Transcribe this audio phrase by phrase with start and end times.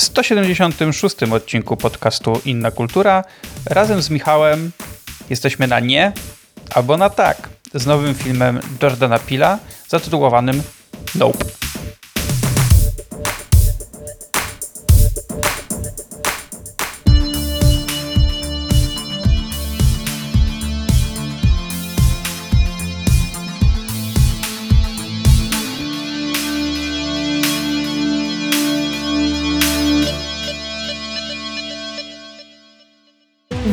[0.00, 3.24] W 176 odcinku podcastu Inna Kultura
[3.66, 4.70] razem z Michałem
[5.30, 6.12] jesteśmy na nie
[6.74, 9.58] albo na tak z nowym filmem Jordana Pila
[9.88, 10.62] zatytułowanym
[11.14, 11.44] Nope.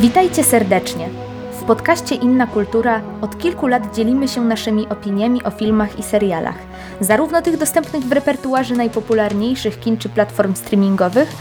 [0.08, 1.08] Witajcie serdecznie.
[1.52, 6.58] W podcaście Inna Kultura od kilku lat dzielimy się naszymi opiniami o filmach i serialach,
[7.00, 11.32] zarówno tych dostępnych w repertuarze najpopularniejszych kin czy platform streamingowych,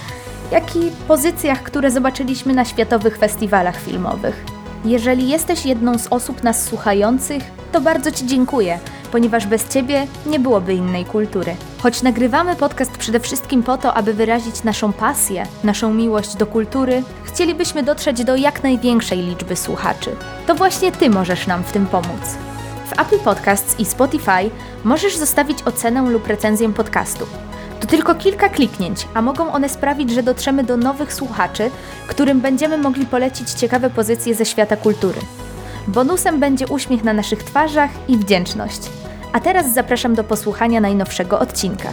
[0.52, 4.57] jak i pozycjach, które zobaczyliśmy na światowych festiwalach filmowych.
[4.88, 8.80] Jeżeli jesteś jedną z osób nas słuchających, to bardzo Ci dziękuję,
[9.12, 11.56] ponieważ bez Ciebie nie byłoby innej kultury.
[11.80, 17.04] Choć nagrywamy podcast przede wszystkim po to, aby wyrazić naszą pasję, naszą miłość do kultury,
[17.24, 20.16] chcielibyśmy dotrzeć do jak największej liczby słuchaczy.
[20.46, 22.38] To właśnie Ty możesz nam w tym pomóc.
[22.90, 24.50] W Apple Podcasts i Spotify
[24.84, 27.26] możesz zostawić ocenę lub recenzję podcastu.
[27.80, 31.72] To tylko kilka kliknięć, a mogą one sprawić, że dotrzemy do nowych słuchaczy,
[32.08, 35.20] którym będziemy mogli polecić ciekawe pozycje ze świata kultury.
[35.88, 38.80] Bonusem będzie uśmiech na naszych twarzach i wdzięczność.
[39.34, 41.90] A teraz zapraszam do posłuchania najnowszego odcinka.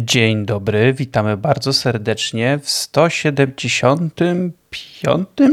[0.00, 4.14] Dzień dobry, witamy bardzo serdecznie w 175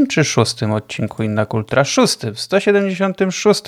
[0.09, 1.83] czy 6 odcinku Inna Kultura?
[1.83, 3.63] 6, w 176.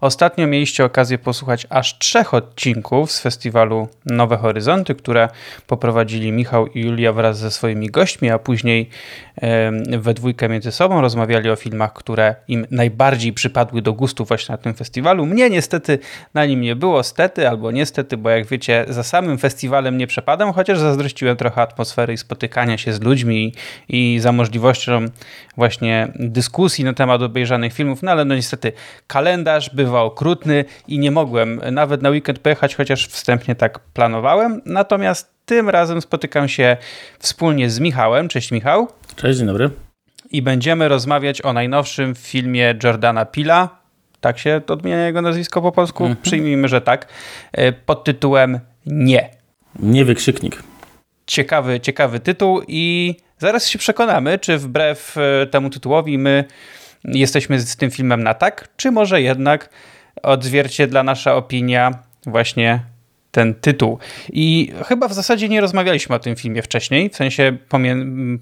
[0.00, 5.28] Ostatnio mieliście okazję posłuchać aż trzech odcinków z festiwalu Nowe Horyzonty, które
[5.66, 8.90] poprowadzili Michał i Julia wraz ze swoimi gośćmi, a później
[9.98, 14.58] we dwójkę między sobą rozmawiali o filmach, które im najbardziej przypadły do gustu właśnie na
[14.58, 15.26] tym festiwalu.
[15.26, 15.98] Mnie niestety
[16.34, 20.52] na nim nie było, stety albo niestety, bo jak wiecie, za samym festiwalem nie przepadam,
[20.52, 23.52] chociaż zazdrościłem trochę atmosfery i spotykania się z ludźmi
[23.88, 24.32] i, i za
[24.86, 25.20] możliwością
[25.56, 28.72] właśnie dyskusji na temat obejrzanych filmów, no ale no niestety
[29.06, 34.62] kalendarz bywa okrutny i nie mogłem nawet na weekend pojechać, chociaż wstępnie tak planowałem.
[34.66, 36.76] Natomiast tym razem spotykam się
[37.18, 38.28] wspólnie z Michałem.
[38.28, 38.88] Cześć Michał.
[39.16, 39.70] Cześć, dzień dobry.
[40.30, 43.78] I będziemy rozmawiać o najnowszym filmie Jordana Pila.
[44.20, 46.04] Tak się odmienia jego nazwisko po polsku?
[46.04, 46.22] Mhm.
[46.22, 47.08] Przyjmijmy, że tak.
[47.52, 49.30] E, pod tytułem Nie.
[49.78, 50.62] Nie wykrzyknik.
[51.28, 56.44] Ciekawy, ciekawy tytuł i zaraz się przekonamy, czy wbrew e, temu tytułowi my
[57.04, 59.70] jesteśmy z tym filmem na tak, czy może jednak
[60.22, 61.90] odzwierciedla nasza opinia
[62.26, 62.80] właśnie
[63.30, 63.98] ten tytuł.
[64.32, 67.78] I chyba w zasadzie nie rozmawialiśmy o tym filmie wcześniej, w sensie po,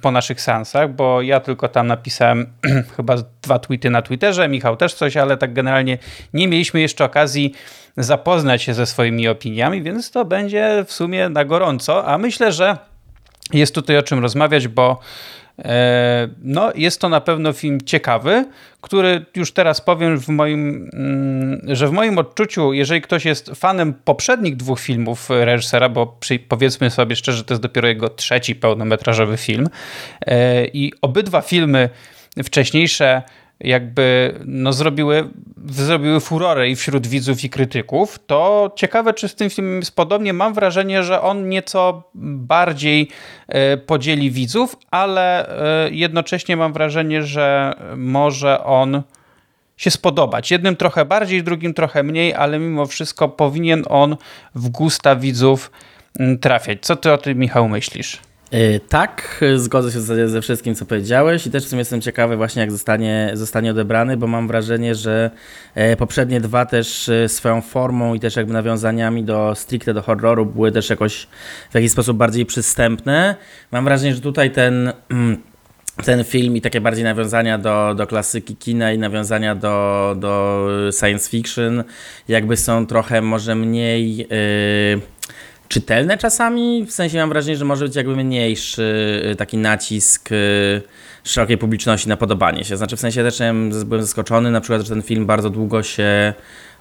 [0.02, 2.46] po naszych seansach, bo ja tylko tam napisałem
[2.96, 5.98] chyba dwa tweety na Twitterze, Michał też coś, ale tak generalnie
[6.32, 7.54] nie mieliśmy jeszcze okazji
[7.96, 12.76] zapoznać się ze swoimi opiniami, więc to będzie w sumie na gorąco, a myślę, że
[13.52, 15.00] jest tutaj o czym rozmawiać, bo
[16.42, 18.44] no, jest to na pewno film ciekawy,
[18.80, 23.94] który już teraz powiem, w moim, mm, że w moim odczuciu, jeżeli ktoś jest fanem
[23.94, 26.18] poprzednich dwóch filmów reżysera, bo
[26.48, 29.68] powiedzmy sobie szczerze, to jest dopiero jego trzeci pełnometrażowy film,
[30.26, 31.90] e, i obydwa filmy
[32.44, 33.22] wcześniejsze
[33.60, 35.28] jakby no, zrobiły,
[35.66, 40.32] zrobiły furorę i wśród widzów i krytyków, to ciekawe, czy z tym filmem jest podobnie.
[40.32, 43.08] Mam wrażenie, że on nieco bardziej
[43.48, 45.48] e, podzieli widzów, ale
[45.86, 49.02] e, jednocześnie mam wrażenie, że może on
[49.76, 50.50] się spodobać.
[50.50, 54.16] Jednym trochę bardziej, drugim trochę mniej, ale mimo wszystko powinien on
[54.54, 55.70] w gusta widzów
[56.40, 56.78] trafiać.
[56.80, 58.25] Co ty o tym, Michał, myślisz?
[58.50, 62.60] E, tak, zgodzę się ze wszystkim, co powiedziałeś i też w sumie jestem ciekawy właśnie,
[62.60, 65.30] jak zostanie, zostanie odebrany, bo mam wrażenie, że
[65.74, 70.46] e, poprzednie dwa też e, swoją formą i też jakby nawiązaniami do stricte do horroru
[70.46, 71.26] były też jakoś
[71.70, 73.36] w jakiś sposób bardziej przystępne.
[73.72, 74.92] Mam wrażenie, że tutaj ten
[76.04, 80.66] ten film i takie bardziej nawiązania do, do klasyki kina i nawiązania do, do
[81.00, 81.84] science fiction
[82.28, 84.16] jakby są trochę może mniej...
[84.16, 85.15] Yy
[85.68, 90.82] czytelne czasami, w sensie mam wrażenie, że może być jakby mniejszy y, taki nacisk y,
[91.24, 92.76] szerokiej publiczności na podobanie się.
[92.76, 93.38] Znaczy w sensie też
[93.86, 96.34] byłem zaskoczony na przykład, że ten film bardzo długo się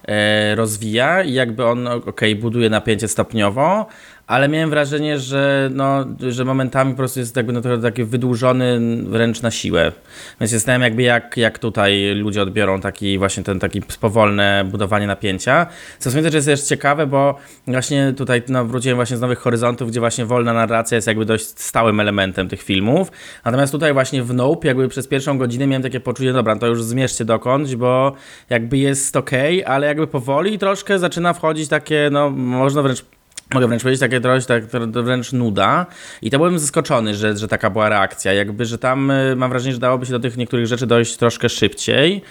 [0.08, 3.86] e, rozwija i jakby on ok, buduje napięcie stopniowo,
[4.26, 8.80] ale miałem wrażenie, że, no, że momentami po prostu jest jakby no, trochę taki wydłużony
[9.02, 9.92] wręcz na siłę.
[10.40, 15.66] Więc jestem jakby jak, jak tutaj ludzie odbiorą taki właśnie ten taki powolne budowanie napięcia.
[15.98, 19.90] Co sądzę, że jest też ciekawe, bo właśnie tutaj no, wróciłem właśnie z Nowych Horyzontów,
[19.90, 23.12] gdzie właśnie wolna narracja jest jakby dość stałym elementem tych filmów.
[23.44, 26.82] Natomiast tutaj właśnie w Nope jakby przez pierwszą godzinę miałem takie poczucie, dobra, to już
[26.82, 28.12] zmierzcie dokądś, bo
[28.50, 29.30] jakby jest ok,
[29.66, 33.04] ale jakby powoli troszkę zaczyna wchodzić takie, no można wręcz
[33.54, 35.86] mogę wręcz powiedzieć, takie trochę tak, wręcz nuda.
[36.22, 38.32] I to byłem zaskoczony, że, że taka była reakcja.
[38.32, 41.48] Jakby, że tam y, mam wrażenie, że dałoby się do tych niektórych rzeczy dojść troszkę
[41.48, 42.22] szybciej.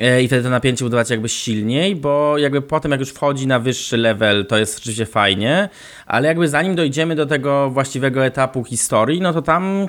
[0.00, 3.58] E, i wtedy to napięcie budować jakby silniej, bo jakby potem jak już wchodzi na
[3.58, 5.68] wyższy level, to jest rzeczywiście fajnie,
[6.06, 9.86] ale jakby zanim dojdziemy do tego właściwego etapu historii, no to tam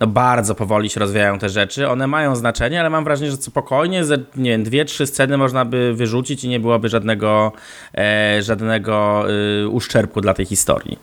[0.00, 4.04] no bardzo powoli się rozwijają te rzeczy, one mają znaczenie, ale mam wrażenie, że spokojnie
[4.04, 7.52] ze, nie wiem, dwie, trzy sceny można by wyrzucić i nie byłoby żadnego,
[7.98, 9.24] e, żadnego
[9.64, 10.98] e, uszczerbku dla tej historii.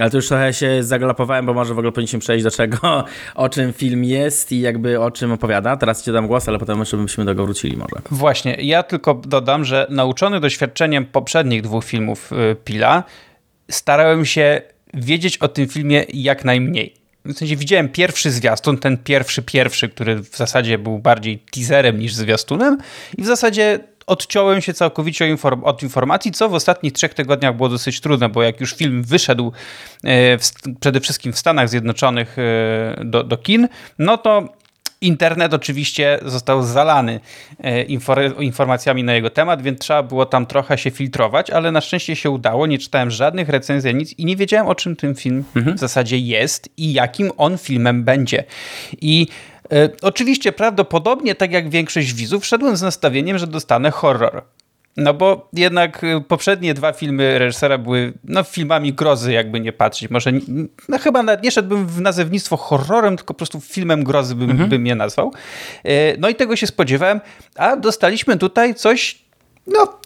[0.00, 3.04] Ale to już trochę się zagalopowałem, bo może w ogóle powinniśmy przejść do czego,
[3.34, 5.76] o czym film jest i jakby o czym opowiada.
[5.76, 7.95] Teraz ci dam głos, ale potem jeszcze byśmy do tego wrócili może.
[8.10, 13.04] Właśnie, ja tylko dodam, że nauczony doświadczeniem poprzednich dwóch filmów y, Pila,
[13.70, 14.62] starałem się
[14.94, 16.94] wiedzieć o tym filmie jak najmniej.
[17.24, 22.14] W sensie widziałem pierwszy zwiastun, ten pierwszy, pierwszy, który w zasadzie był bardziej teaserem niż
[22.14, 22.78] zwiastunem
[23.18, 28.00] i w zasadzie odciąłem się całkowicie od informacji, co w ostatnich trzech tygodniach było dosyć
[28.00, 29.52] trudne, bo jak już film wyszedł
[30.04, 30.50] e, w,
[30.80, 34.48] przede wszystkim w Stanach Zjednoczonych e, do, do kin, no to
[35.00, 37.20] Internet oczywiście został zalany
[37.60, 37.82] e,
[38.40, 42.30] informacjami na jego temat, więc trzeba było tam trochę się filtrować, ale na szczęście się
[42.30, 42.66] udało.
[42.66, 45.76] Nie czytałem żadnych recenzji, nic i nie wiedziałem o czym ten film mhm.
[45.76, 48.44] w zasadzie jest i jakim on filmem będzie.
[49.00, 49.26] I
[49.72, 54.42] e, oczywiście prawdopodobnie, tak jak większość widzów, szedłem z nastawieniem, że dostanę horror.
[54.96, 60.10] No bo jednak y, poprzednie dwa filmy reżysera były no, filmami grozy, jakby nie patrzeć.
[60.10, 60.32] Może
[60.88, 64.70] no, chyba nawet nie szedłbym w nazewnictwo horrorem, tylko po prostu filmem grozy bym, mhm.
[64.70, 65.32] bym je nazwał.
[65.86, 67.20] Y, no i tego się spodziewałem,
[67.56, 69.18] a dostaliśmy tutaj coś,
[69.66, 69.98] no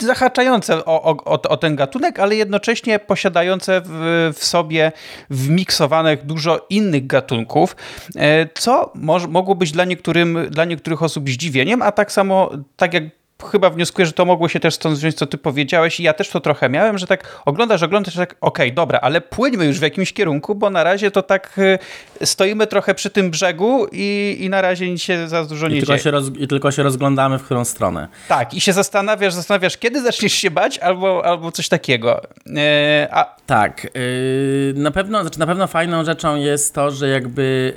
[0.00, 4.92] zahaczające o, o, o, ten gatunek, ale jednocześnie posiadające w, w sobie
[5.30, 7.76] wmiksowanych dużo innych gatunków,
[8.08, 8.18] y,
[8.54, 13.04] co może, mogło być dla, niektórym, dla niektórych osób zdziwieniem, a tak samo, tak jak
[13.44, 16.28] chyba wnioskuję, że to mogło się też stąd wziąć, co ty powiedziałeś i ja też
[16.28, 19.82] to trochę miałem, że tak oglądasz, oglądasz, tak okej, okay, dobra, ale płyńmy już w
[19.82, 24.50] jakimś kierunku, bo na razie to tak y, stoimy trochę przy tym brzegu i, i
[24.50, 26.02] na razie nic się za dużo I nie tylko dzieje.
[26.02, 28.08] Się roz, I tylko się rozglądamy, w którą stronę.
[28.28, 32.22] Tak, i się zastanawiasz, zastanawiasz, kiedy zaczniesz się bać albo, albo coś takiego.
[32.56, 33.40] E, a...
[33.46, 37.74] Tak, yy, na pewno, znaczy na pewno fajną rzeczą jest to, że jakby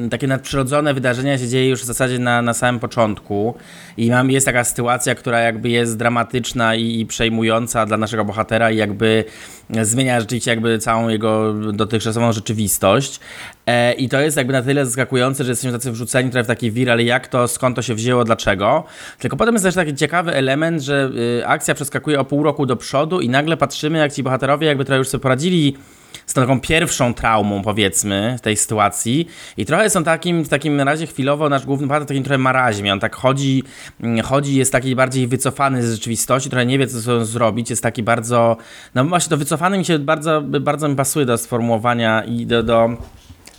[0.00, 3.54] yy, takie nadprzyrodzone wydarzenia się dzieje już w zasadzie na, na samym początku
[3.96, 8.70] i mam, jest taka sytuacja, która jakby jest dramatyczna i, i przejmująca dla naszego bohatera
[8.70, 9.24] i jakby
[9.70, 13.20] zmienia rzeczywiście jakby całą jego dotychczasową rzeczywistość.
[13.66, 16.72] E, I to jest jakby na tyle zaskakujące, że jesteśmy tacy wrzuceni trochę w taki
[16.72, 18.84] wir, ale jak to, skąd to się wzięło, dlaczego.
[19.18, 21.10] Tylko potem jest też taki ciekawy element, że
[21.40, 24.84] y, akcja przeskakuje o pół roku do przodu i nagle patrzymy, jak ci bohaterowie jakby
[24.84, 25.76] trochę już sobie poradzili
[26.26, 29.28] z taką pierwszą traumą, powiedzmy, tej sytuacji.
[29.56, 32.92] I trochę są takim, w takim razie chwilowo nasz główny bohater takim trochę marazmie.
[32.92, 33.62] On tak chodzi,
[34.00, 38.02] mm, chodzi, jest taki bardziej wycofany z rzeczywistości, trochę nie wie, co zrobić, jest taki
[38.02, 38.56] bardzo,
[38.94, 42.96] no właśnie to wycofany mi się bardzo, bardzo mi pasuje do sformułowania i do, do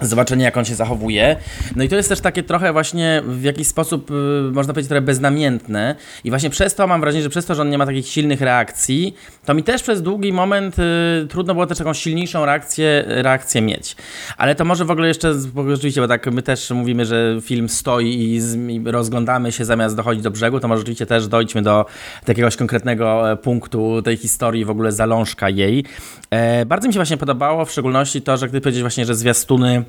[0.02, 1.36] zobaczenie, jak on się zachowuje.
[1.76, 4.14] No i to jest też takie trochę właśnie w jakiś sposób, y,
[4.52, 5.96] można powiedzieć, trochę beznamiętne.
[6.24, 8.42] I właśnie przez to mam wrażenie, że przez to, że on nie ma takich silnych
[8.42, 13.62] reakcji, to mi też przez długi moment y, trudno było też taką silniejszą reakcję, reakcję
[13.62, 13.96] mieć.
[14.38, 15.34] Ale to może w ogóle jeszcze,
[15.70, 19.96] rzeczywiście, bo tak my też mówimy, że film stoi i, z, i rozglądamy się zamiast
[19.96, 21.86] dochodzić do brzegu, to może rzeczywiście też dojdźmy do
[22.28, 25.86] jakiegoś konkretnego e, punktu tej historii, w ogóle zalążka jej.
[26.30, 29.83] E, bardzo mi się właśnie podobało, w szczególności to, że gdy powiedzieć właśnie, że zwiastuny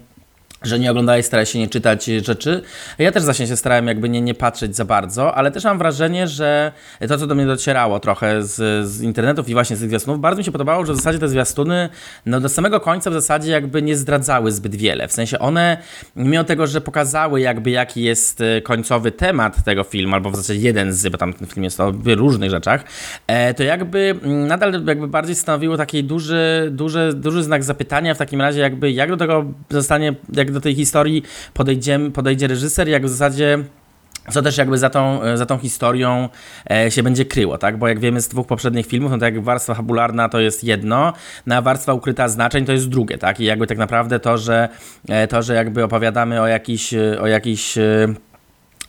[0.66, 2.62] że nie oglądałeś, starałeś się nie czytać rzeczy.
[2.98, 6.28] Ja też właśnie się starałem jakby nie, nie patrzeć za bardzo, ale też mam wrażenie,
[6.28, 6.72] że
[7.08, 10.38] to, co do mnie docierało trochę z, z internetów i właśnie z tych zwiastunów, bardzo
[10.38, 11.88] mi się podobało, że w zasadzie te zwiastuny
[12.26, 15.08] no do samego końca w zasadzie jakby nie zdradzały zbyt wiele.
[15.08, 15.76] W sensie one,
[16.16, 20.60] mimo tego, że pokazały jakby jaki jest e, końcowy temat tego filmu, albo w zasadzie
[20.60, 22.84] jeden z, bo tam ten film jest o różnych rzeczach,
[23.26, 28.18] e, to jakby mm, nadal jakby bardziej stanowiło taki duży, duży, duży znak zapytania w
[28.18, 31.22] takim razie jakby jak do tego zostanie, jak do tej historii
[31.54, 33.58] podejdzie, podejdzie reżyser, jak w zasadzie
[34.30, 36.28] co też jakby za tą, za tą historią
[36.70, 37.78] e, się będzie kryło, tak?
[37.78, 41.12] Bo jak wiemy z dwóch poprzednich filmów, no to jak warstwa fabularna to jest jedno,
[41.46, 43.40] na no warstwa ukryta znaczeń to jest drugie, tak?
[43.40, 44.68] I jakby tak naprawdę to, że
[45.08, 48.14] e, to, że jakby opowiadamy o jakiś, o jakiś e,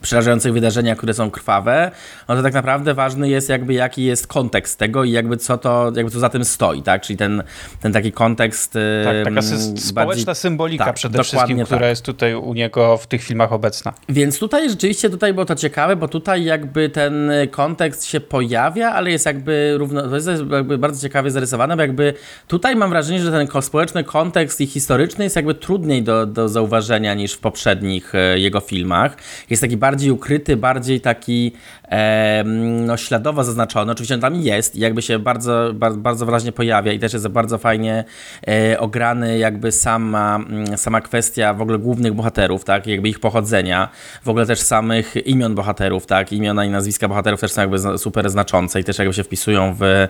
[0.02, 1.92] przerażających wydarzeniach, które są krwawe,
[2.28, 5.92] no to tak naprawdę ważny jest jakby jaki jest kontekst tego i jakby co to,
[5.96, 7.02] jakby co za tym stoi, tak?
[7.02, 7.44] Czyli ten,
[7.82, 8.74] ten taki kontekst...
[9.04, 10.36] Tak, taka społeczna bardziej...
[10.36, 11.90] symbolika tak, przede wszystkim, która tak.
[11.90, 13.94] jest tutaj u niego w tych filmach obecna.
[14.10, 19.12] Więc tutaj rzeczywiście tutaj było to ciekawe, bo tutaj jakby ten kontekst się pojawia, ale
[19.12, 22.14] jest jakby równo, to jest jakby bardzo ciekawie zarysowane, bo jakby
[22.48, 27.14] tutaj mam wrażenie, że ten społeczny kontekst i historyczny jest jakby trudniej do, do zauważenia
[27.14, 29.18] niż w poprzednich e, jego filmach.
[29.50, 31.52] Jest taki bardziej ukryty, bardziej taki
[31.92, 32.44] e,
[32.88, 33.92] no, śladowo zaznaczony.
[33.92, 37.28] Oczywiście on tam jest i jakby się bardzo, bardzo, bardzo wyraźnie pojawia i też jest
[37.28, 38.04] bardzo fajnie
[38.48, 43.90] e, ograny jakby sama, mm, sama kwestia w ogóle głównych bohaterów, tak, jakby ich pochodzenia,
[44.24, 48.30] w ogóle też samych imion bohaterów, tak, imiona i nazwiska bohaterów też są jakby super
[48.30, 50.08] znaczące i też jakby się wpisują w,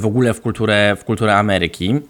[0.00, 2.00] w ogóle w kulturę, w kulturę Ameryki.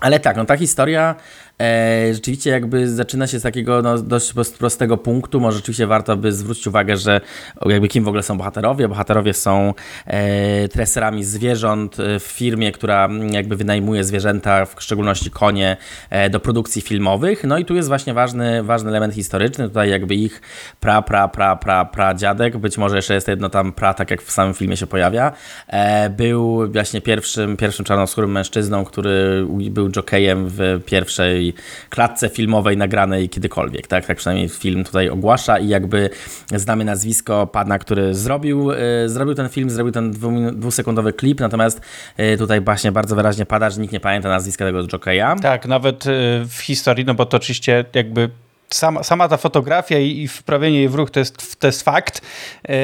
[0.00, 1.14] Ale tak, no ta historia
[1.60, 5.40] e, rzeczywiście jakby zaczyna się z takiego no, dość prostego punktu.
[5.40, 7.20] Może rzeczywiście warto by zwrócić uwagę, że
[7.66, 8.88] jakby kim w ogóle są bohaterowie.
[8.88, 9.74] Bohaterowie są
[10.06, 15.76] e, treserami zwierząt w firmie, która jakby wynajmuje zwierzęta, w szczególności konie,
[16.10, 17.44] e, do produkcji filmowych.
[17.44, 19.68] No i tu jest właśnie ważny, ważny element historyczny.
[19.68, 20.42] Tutaj jakby ich
[20.80, 24.22] pra, pra, pra, pra, pra dziadek, być może jeszcze jest jedno tam pra, tak jak
[24.22, 25.32] w samym filmie się pojawia,
[25.68, 31.45] e, był właśnie pierwszym, pierwszym czarnoskórym mężczyzną, który był jokejem w pierwszej
[31.90, 34.06] klatce filmowej nagranej kiedykolwiek, tak?
[34.06, 36.10] Tak przynajmniej film tutaj ogłasza i jakby
[36.54, 38.76] znamy nazwisko pana, który zrobił, y,
[39.06, 40.10] zrobił ten film, zrobił ten
[40.52, 41.80] dwusekundowy klip, natomiast
[42.20, 45.36] y, tutaj właśnie bardzo wyraźnie pada, że nikt nie pamięta nazwiska tego jokeja.
[45.36, 46.10] Tak, nawet y,
[46.48, 48.30] w historii, no bo to oczywiście jakby
[48.70, 52.20] sama, sama ta fotografia i, i wprawienie jej w ruch to jest, to jest fakt,
[52.68, 52.74] yy,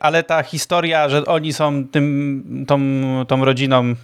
[0.00, 2.80] ale ta historia, że oni są tym, tą,
[3.28, 3.94] tą rodziną,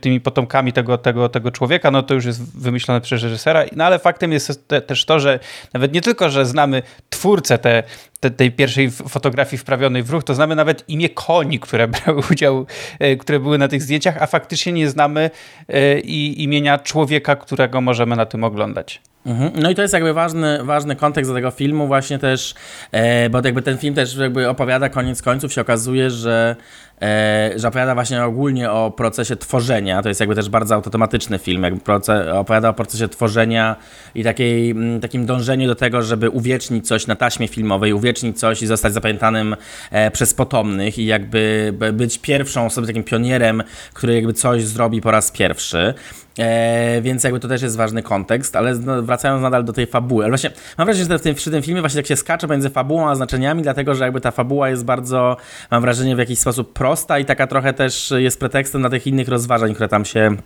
[0.00, 3.64] tymi potomkami tego, tego, tego człowieka, no to już jest wymyślone przez reżysera.
[3.76, 5.38] No ale faktem jest te, też to, że
[5.74, 7.82] nawet nie tylko, że znamy twórcę te,
[8.20, 12.66] te, tej pierwszej fotografii wprawionej w ruch, to znamy nawet imię koni, które brały udział,
[13.00, 15.30] yy, które były na tych zdjęciach, a faktycznie nie znamy
[15.68, 19.00] yy, imienia człowieka, którego możemy na tym oglądać.
[19.26, 19.52] Mhm.
[19.62, 22.54] No i to jest jakby ważny, ważny kontekst do tego filmu właśnie też,
[22.92, 26.56] e, bo jakby ten film też jakby opowiada koniec końców się okazuje, że
[27.02, 30.02] E, że opowiada właśnie ogólnie o procesie tworzenia.
[30.02, 31.92] To jest jakby też bardzo automatyczny film, jakby
[32.32, 33.76] opowiada o procesie tworzenia
[34.14, 38.62] i takiej, mm, takim dążeniu do tego, żeby uwiecznić coś na taśmie filmowej, uwiecznić coś
[38.62, 39.56] i zostać zapamiętanym
[39.90, 43.62] e, przez potomnych i jakby być pierwszą osobą, takim pionierem,
[43.94, 45.94] który jakby coś zrobi po raz pierwszy.
[46.38, 50.24] E, więc jakby to też jest ważny kontekst, ale wracając nadal do tej fabuły.
[50.24, 52.70] Ale właśnie mam wrażenie, że w tym, przy tym filmie właśnie tak się skacze między
[52.70, 55.36] fabułą a znaczeniami, dlatego że jakby ta fabuła jest bardzo,
[55.70, 59.06] mam wrażenie, w jakiś sposób pro prosta i taka trochę też jest pretekstem na tych
[59.06, 60.36] innych rozważań, które tam się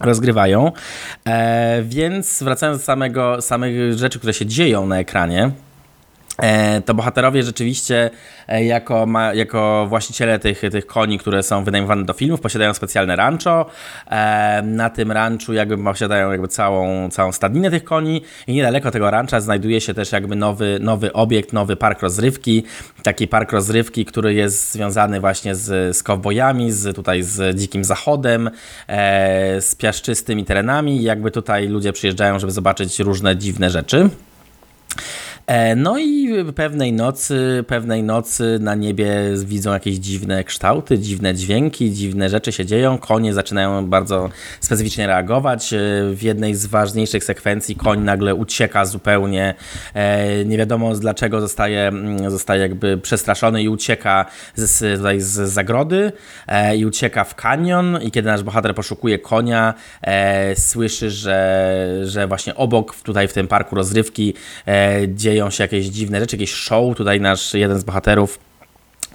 [0.00, 0.72] rozgrywają.
[1.26, 5.50] E, więc wracając do samego, samych rzeczy, które się dzieją na ekranie,
[6.84, 8.10] to bohaterowie rzeczywiście
[8.48, 13.16] e, jako, ma, jako właściciele tych, tych koni, które są wynajmowane do filmów, posiadają specjalne
[13.16, 13.66] rancho.
[14.10, 19.10] E, na tym ranchu jakby posiadają jakby całą, całą stadninę tych koni i niedaleko tego
[19.10, 22.64] rancha znajduje się też jakby nowy, nowy obiekt, nowy park rozrywki.
[23.02, 28.50] Taki park rozrywki, który jest związany właśnie z, z kowbojami, z, tutaj z dzikim zachodem,
[29.60, 31.02] z piaszczystymi terenami.
[31.02, 34.10] Jakby tutaj ludzie przyjeżdżają, żeby zobaczyć różne dziwne rzeczy.
[35.46, 41.92] E, no i pewnej nocy, pewnej nocy na niebie widzą jakieś dziwne kształty, dziwne dźwięki,
[41.92, 42.98] dziwne rzeczy się dzieją.
[42.98, 44.28] Konie zaczynają bardzo
[44.60, 45.72] specyficznie reagować.
[45.72, 45.78] E,
[46.12, 49.54] w jednej z ważniejszych sekwencji koń nagle ucieka zupełnie.
[49.94, 56.12] E, nie wiadomo dlaczego zostaje, mm, zostaje jakby przestraszony i ucieka z, tutaj z zagrody
[56.76, 57.98] i ucieka w kanion.
[58.02, 59.74] I kiedy nasz bohater poszukuje konia,
[60.54, 64.34] słyszy, że, że właśnie obok, tutaj w tym parku rozrywki,
[65.08, 66.96] dzieje dzieją się jakieś dziwne rzeczy, jakieś show.
[66.96, 68.38] Tutaj nasz jeden z bohaterów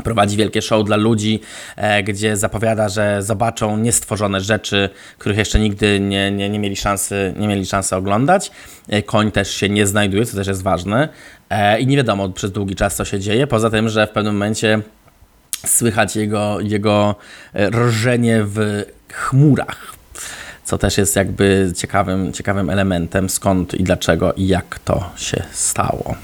[0.04, 1.40] prowadzi wielkie show dla ludzi,
[1.76, 7.34] e, gdzie zapowiada, że zobaczą niestworzone rzeczy, których jeszcze nigdy nie, nie, nie, mieli, szansy,
[7.38, 8.52] nie mieli szansy oglądać.
[8.90, 11.10] E, koń też się nie znajduje, co też jest ważne.
[11.50, 14.34] E, I nie wiadomo przez długi czas, co się dzieje, poza tym, że w pewnym
[14.34, 14.82] momencie
[15.66, 17.16] słychać jego, jego
[17.56, 20.02] rżenie w chmurach
[20.72, 26.16] co też jest jakby ciekawym, ciekawym elementem, skąd i dlaczego i jak to się stało.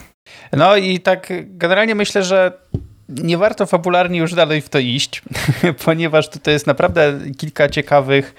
[0.53, 2.51] No i tak generalnie myślę, że
[3.09, 5.21] nie warto fabularnie już dalej w to iść,
[5.85, 8.35] ponieważ tutaj jest naprawdę kilka ciekawych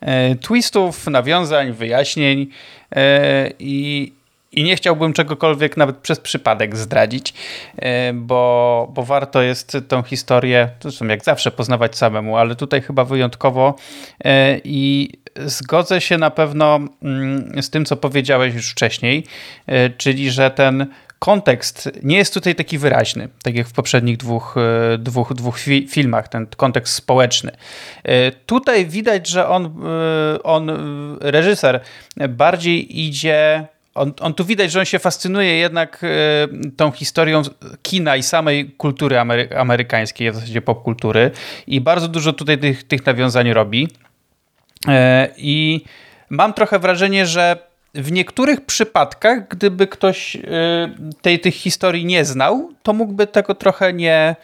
[0.00, 2.46] e, twistów, nawiązań, wyjaśnień
[2.96, 4.12] e, i,
[4.52, 7.34] i nie chciałbym czegokolwiek nawet przez przypadek zdradzić,
[7.76, 13.04] e, bo, bo warto jest tą historię, zresztą jak zawsze, poznawać samemu, ale tutaj chyba
[13.04, 13.74] wyjątkowo
[14.64, 15.10] i
[15.46, 19.26] zgodzę się na pewno mm, z tym, co powiedziałeś już wcześniej,
[19.66, 20.86] e, czyli że ten
[21.18, 24.56] kontekst nie jest tutaj taki wyraźny, tak jak w poprzednich dwóch,
[24.94, 27.52] e, dwóch, dwóch fi filmach, ten kontekst społeczny.
[28.04, 30.70] E, tutaj widać, że on, e, on
[31.20, 31.80] reżyser,
[32.28, 33.66] bardziej idzie
[33.98, 36.04] on, on, tu widać, że on się fascynuje jednak
[36.76, 37.42] tą historią
[37.82, 41.30] kina i samej kultury amery amerykańskiej, w zasadzie popkultury
[41.66, 43.88] i bardzo dużo tutaj tych, tych nawiązań robi.
[45.36, 45.84] I
[46.30, 50.40] mam trochę wrażenie, że w niektórych przypadkach, gdyby ktoś y,
[51.22, 54.36] tej, tych historii nie znał, to mógłby tego trochę nie,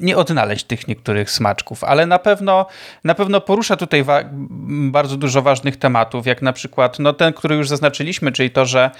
[0.00, 2.66] nie odnaleźć tych niektórych smaczków, ale na pewno,
[3.04, 4.04] na pewno porusza tutaj
[4.90, 8.90] bardzo dużo ważnych tematów, jak na przykład no ten, który już zaznaczyliśmy, czyli to, że,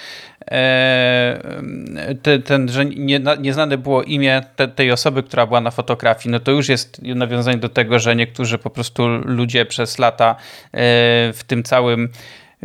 [0.51, 6.33] e, te, ten, że nie, nieznane było imię te, tej osoby, która była na fotografii,
[6.33, 10.37] no to już jest nawiązanie do tego, że niektórzy po prostu ludzie przez lata e,
[11.33, 12.09] w tym całym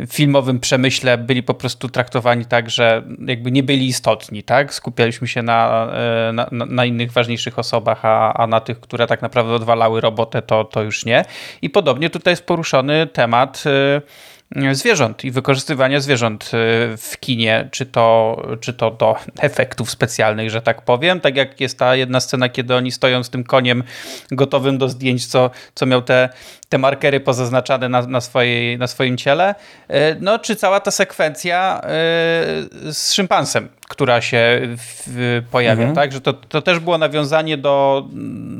[0.08, 4.74] filmowym przemyśle byli po prostu traktowani tak, że jakby nie byli istotni, tak?
[4.74, 5.88] Skupialiśmy się na,
[6.28, 10.42] e, na, na innych ważniejszych osobach, a, a na tych, które tak naprawdę odwalały robotę,
[10.42, 11.24] to, to już nie.
[11.62, 14.02] I podobnie tutaj jest poruszony temat e,
[14.72, 16.48] zwierząt i wykorzystywania zwierząt y,
[16.96, 21.20] w kinie, czy to, czy to do efektów specjalnych, że tak powiem.
[21.20, 23.82] Tak jak jest ta jedna scena, kiedy oni stoją z tym koniem
[24.30, 26.28] gotowym do zdjęć, co, co miał te,
[26.68, 29.54] te markery pozaznaczane na, na, swojej, na swoim ciele.
[29.90, 35.94] Y, no, czy cała ta sekwencja y, z szympansem, która się w, pojawia, mhm.
[35.94, 36.12] tak?
[36.12, 38.06] Że to, to też było nawiązanie do,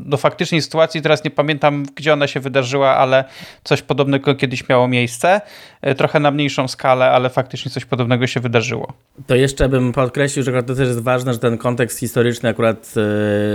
[0.07, 1.03] do faktycznej sytuacji.
[1.03, 3.25] Teraz nie pamiętam, gdzie ona się wydarzyła, ale
[3.65, 5.41] coś podobnego kiedyś miało miejsce.
[5.83, 8.93] E, trochę na mniejszą skalę, ale faktycznie coś podobnego się wydarzyło.
[9.27, 12.95] To jeszcze bym podkreślił, że to też jest ważne, że ten kontekst historyczny akurat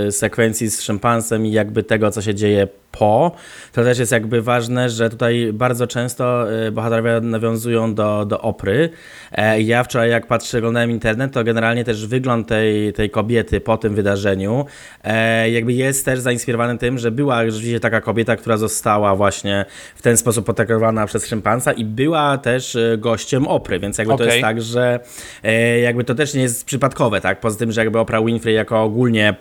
[0.06, 3.32] yy, sekwencji z szympansem i jakby tego, co się dzieje po,
[3.74, 8.90] to też jest jakby ważne, że tutaj bardzo często yy, bohaterowie nawiązują do, do opry.
[9.32, 13.78] E, ja wczoraj jak patrzę, oglądałem internet, to generalnie też wygląd tej, tej kobiety po
[13.78, 14.66] tym wydarzeniu
[15.04, 20.02] e, jakby jest też zainspirowany tym, że była rzeczywiście taka kobieta, która została właśnie w
[20.02, 24.28] ten sposób potraktowana przez szympansa i była też e, gościem Opry, więc jakby okay.
[24.28, 25.00] to jest tak, że
[25.44, 27.40] e, jakby to też nie jest przypadkowe, tak?
[27.40, 29.36] Poza tym, że jakby Oprah Winfrey jako ogólnie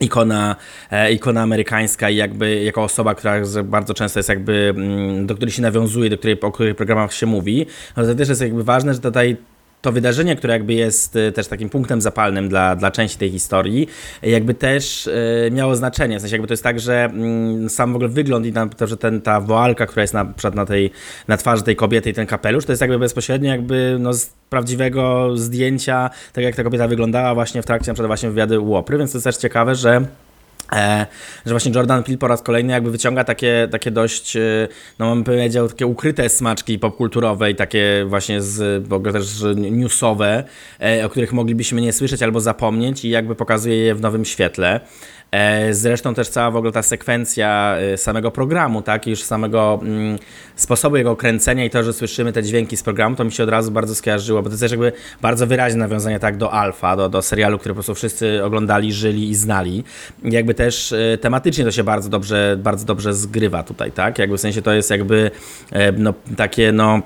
[0.00, 0.56] ikona,
[0.90, 5.52] e, ikona amerykańska i jakby jako osoba, która bardzo często jest jakby, mm, do której
[5.52, 7.66] się nawiązuje, do której, o których programach się mówi,
[7.96, 9.36] no to też jest jakby ważne, że tutaj
[9.80, 13.88] to wydarzenie, które jakby jest y, też takim punktem zapalnym dla, dla części tej historii,
[14.22, 16.18] jakby też y, miało znaczenie.
[16.18, 18.96] W sensie jakby to jest tak, że mm, sam w ogóle wygląd i to, że
[18.96, 20.90] ten, ta woalka, która jest na, przykład na, tej,
[21.28, 25.36] na twarzy tej kobiety i ten kapelusz, to jest jakby bezpośrednio jakby no, z prawdziwego
[25.36, 29.12] zdjęcia, tak jak ta kobieta wyglądała właśnie w trakcie na przykład właśnie wywiady Łopry, więc
[29.12, 30.06] to jest też ciekawe, że
[31.46, 35.24] że właśnie Jordan Peele po raz kolejny jakby wyciąga takie, takie dość, e, no bym
[35.24, 40.44] powiedział, takie ukryte smaczki popkulturowe i takie właśnie z, w ogóle też newsowe,
[40.80, 44.80] e, o których moglibyśmy nie słyszeć albo zapomnieć i jakby pokazuje je w nowym świetle.
[45.30, 50.18] E, zresztą też cała w ogóle ta sekwencja e, samego programu, tak, już samego mm,
[50.56, 53.48] sposobu jego kręcenia i to, że słyszymy te dźwięki z programu, to mi się od
[53.48, 57.08] razu bardzo skojarzyło, bo to jest też jakby bardzo wyraźne nawiązanie tak do Alfa, do,
[57.08, 59.84] do serialu, który po prostu wszyscy oglądali, żyli i znali.
[60.24, 64.40] Jakby też e, tematycznie to się bardzo dobrze, bardzo dobrze zgrywa tutaj, tak, jakby w
[64.40, 65.30] sensie to jest jakby
[65.96, 67.02] no, takie no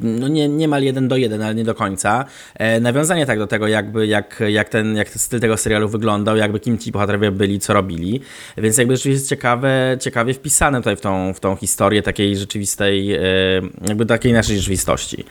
[0.00, 2.24] no nie, niemal jeden do jeden, ale nie do końca.
[2.54, 6.36] E, nawiązanie tak do tego, jakby, jak, jak, ten, jak ten styl tego serialu wyglądał,
[6.36, 8.20] jakby kim ci bohaterowie byli, co robili.
[8.56, 13.14] Więc jakby rzeczywiście jest ciekawe, ciekawie wpisane tutaj w tą, w tą historię takiej rzeczywistej,
[13.14, 13.20] e,
[13.88, 15.24] jakby takiej naszej rzeczywistości.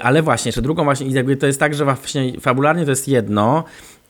[0.00, 3.64] Ale właśnie, jeszcze drugą właśnie, jakby to jest tak, że właśnie fabularnie to jest jedno,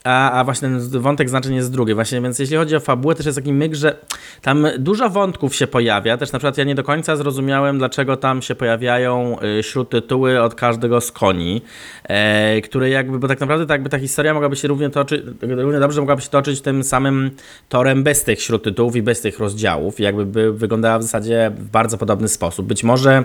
[0.05, 1.95] a, a właśnie ten wątek znaczenie jest drugi.
[1.95, 3.97] Właśnie, więc jeśli chodzi o fabułę, też jest taki myk, że
[4.43, 6.17] tam dużo wątków się pojawia.
[6.17, 10.55] Też na przykład ja nie do końca zrozumiałem, dlaczego tam się pojawiają y, śródtytuły od
[10.55, 11.63] każdego z koni,
[12.05, 16.23] e, które jakby, bo tak naprawdę ta historia mogłaby się równie toczyć, równie dobrze mogłaby
[16.23, 17.31] się toczyć tym samym
[17.69, 20.01] torem bez tych śródtytułów i bez tych rozdziałów.
[20.01, 22.67] I jakby by wyglądała w zasadzie w bardzo podobny sposób.
[22.67, 23.25] Być może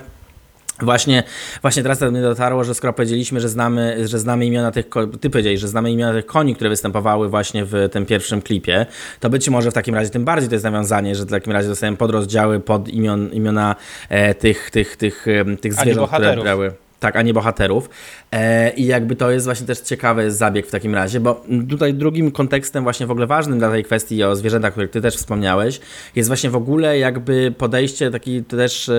[0.82, 1.24] Właśnie,
[1.62, 4.86] właśnie teraz do mnie dotarło, że skoro powiedzieliśmy, że znamy, że znamy imiona tych,
[5.22, 8.86] ty powiedziałeś, że znamy imiona tych koni, które występowały właśnie w tym pierwszym klipie,
[9.20, 11.70] to być może w takim razie tym bardziej to jest nawiązanie, że w takim razie
[11.70, 13.76] dostajemy podrozdziały pod imion, imiona
[14.10, 15.26] e, tych, tych, tych,
[15.62, 17.90] tych zwierząt, które brały tak, a nie bohaterów.
[18.32, 22.32] E, I jakby to jest właśnie też ciekawy zabieg w takim razie, bo tutaj drugim
[22.32, 25.80] kontekstem właśnie w ogóle ważnym dla tej kwestii o zwierzętach, o których ty też wspomniałeś,
[26.16, 28.92] jest właśnie w ogóle jakby podejście, taki też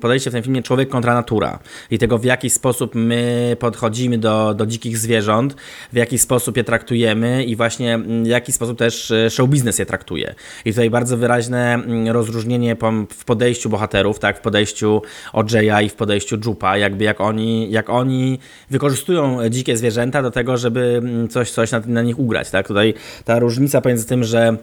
[0.00, 1.58] podejście w tym filmie człowiek kontra natura
[1.90, 5.56] i tego w jaki sposób my podchodzimy do, do dzikich zwierząt,
[5.92, 9.86] w jaki sposób je traktujemy i właśnie w jaki sposób też e, show business je
[9.86, 10.34] traktuje.
[10.64, 12.76] I tutaj bardzo wyraźne rozróżnienie
[13.10, 15.02] w podejściu bohaterów, tak, w podejściu
[15.32, 18.38] OJ'a i w podejściu Jupa, jakby jak oni oni, jak oni
[18.70, 22.50] wykorzystują dzikie zwierzęta do tego, żeby mm, coś, coś na, na nich ugrać.
[22.50, 22.68] Tak?
[22.68, 22.94] Tutaj
[23.24, 24.56] ta różnica pomiędzy tym, że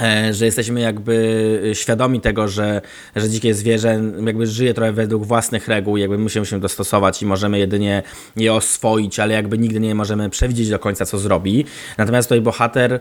[0.00, 2.80] E, że jesteśmy jakby świadomi tego, że,
[3.16, 7.58] że dzikie zwierzę jakby żyje trochę według własnych reguł, jakby musimy się dostosować i możemy
[7.58, 8.02] jedynie
[8.36, 11.64] je oswoić, ale jakby nigdy nie możemy przewidzieć do końca, co zrobi.
[11.98, 13.00] Natomiast tutaj bohater e,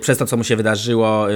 [0.00, 1.32] przez to, co mu się wydarzyło e,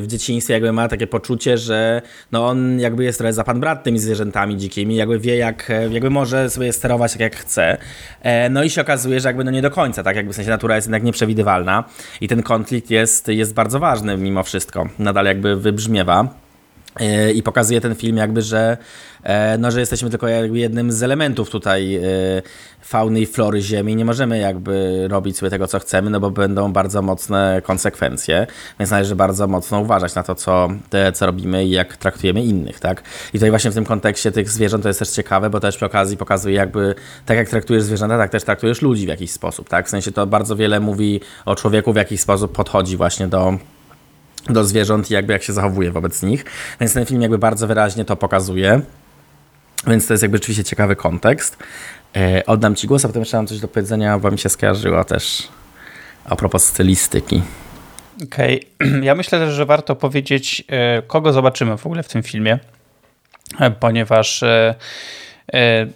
[0.00, 2.02] w dzieciństwie, jakby ma takie poczucie, że
[2.32, 6.10] no on jakby jest trochę za pan brat tymi zwierzętami dzikimi, jakby wie, jak, jakby
[6.10, 7.76] może sobie sterować tak, jak chce.
[8.50, 10.74] No i się okazuje, że jakby no nie do końca, tak jakby w sensie natura
[10.74, 11.84] jest jednak nieprzewidywalna
[12.20, 14.88] i ten konflikt jest, jest bardzo ważny mimo wszystko.
[14.98, 16.47] Nadal jakby wybrzmiewa.
[16.98, 18.76] E, I pokazuje ten film jakby, że,
[19.22, 22.00] e, no, że jesteśmy tylko jakby jednym z elementów tutaj e,
[22.80, 23.96] fauny i flory Ziemi.
[23.96, 28.46] Nie możemy jakby robić sobie tego, co chcemy, no bo będą bardzo mocne konsekwencje,
[28.80, 32.80] więc należy bardzo mocno uważać na to, co, te, co robimy i jak traktujemy innych,
[32.80, 33.02] tak?
[33.28, 35.86] I tutaj właśnie w tym kontekście tych zwierząt to jest też ciekawe, bo też przy
[35.86, 36.94] okazji pokazuje jakby,
[37.26, 39.86] tak jak traktujesz zwierzęta, tak też traktujesz ludzi w jakiś sposób, tak?
[39.86, 43.58] W sensie to bardzo wiele mówi o człowieku, w jakiś sposób podchodzi właśnie do
[44.46, 46.44] do zwierząt i jakby jak się zachowuje wobec nich.
[46.80, 48.80] Więc ten film jakby bardzo wyraźnie to pokazuje.
[49.86, 51.56] Więc to jest jakby rzeczywiście ciekawy kontekst.
[52.16, 55.04] E, oddam Ci głos, a potem jeszcze mam coś do powiedzenia, bo mi się skojarzyło
[55.04, 55.48] też
[56.24, 57.42] a propos stylistyki.
[58.24, 59.00] Okej, okay.
[59.08, 62.58] ja myślę też, że warto powiedzieć, e, kogo zobaczymy w ogóle w tym filmie,
[63.60, 64.44] e, ponieważ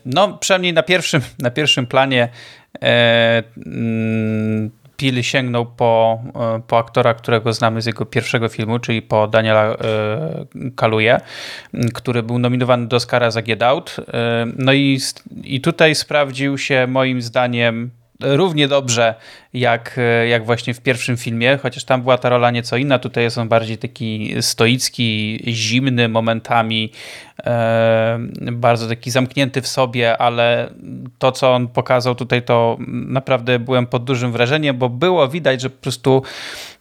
[0.06, 2.28] no przynajmniej na pierwszym, na pierwszym planie
[5.02, 6.22] Pil sięgnął po,
[6.56, 9.76] e, po aktora, którego znamy z jego pierwszego filmu, czyli po Daniela e,
[10.76, 11.20] Kaluje,
[11.94, 13.96] który był nominowany do Oscara za Get Out.
[13.98, 15.00] E, no i,
[15.44, 19.14] i tutaj sprawdził się moim zdaniem równie dobrze
[19.54, 22.98] jak, jak właśnie w pierwszym filmie, chociaż tam była ta rola nieco inna.
[22.98, 26.92] Tutaj jest on bardziej taki stoicki, zimny momentami,
[27.44, 28.18] e,
[28.52, 30.70] bardzo taki zamknięty w sobie, ale
[31.18, 35.70] to, co on pokazał tutaj, to naprawdę byłem pod dużym wrażeniem, bo było widać, że
[35.70, 36.22] po prostu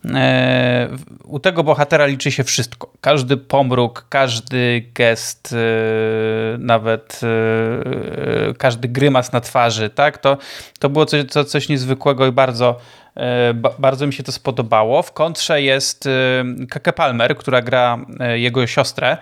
[0.06, 0.90] e,
[1.24, 2.92] u tego bohatera liczy się wszystko.
[3.02, 10.18] Każdy pomruk, każdy gest, e, nawet e, każdy grymas na twarzy, tak?
[10.18, 10.38] To,
[10.80, 12.80] to było coś, coś niezwykłego i bardzo bardzo,
[13.18, 15.04] e, bardzo mi się to spodobało.
[15.04, 16.10] W kontrze jest e,
[16.70, 19.18] Kake Palmer, która gra e, jego siostrę.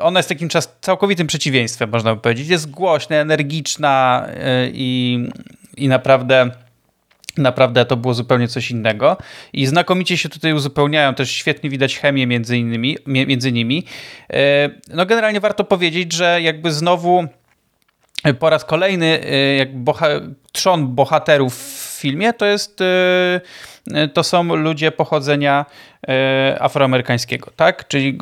[0.00, 2.48] Ona jest takim czas całkowitym przeciwieństwem, można by powiedzieć.
[2.48, 4.26] Jest głośna, energiczna
[4.72, 5.18] i,
[5.76, 6.50] i naprawdę
[7.36, 9.16] naprawdę to było zupełnie coś innego
[9.52, 13.84] i znakomicie się tutaj uzupełniają, też świetnie widać chemię między, innymi, między nimi.
[14.94, 17.26] No generalnie warto powiedzieć, że jakby znowu
[18.38, 19.20] po raz kolejny
[19.58, 20.08] jak boha
[20.52, 25.66] trzon bohaterów filmie to jest y, to są ludzie pochodzenia
[26.02, 27.88] y, afroamerykańskiego, tak?
[27.88, 28.14] Czyli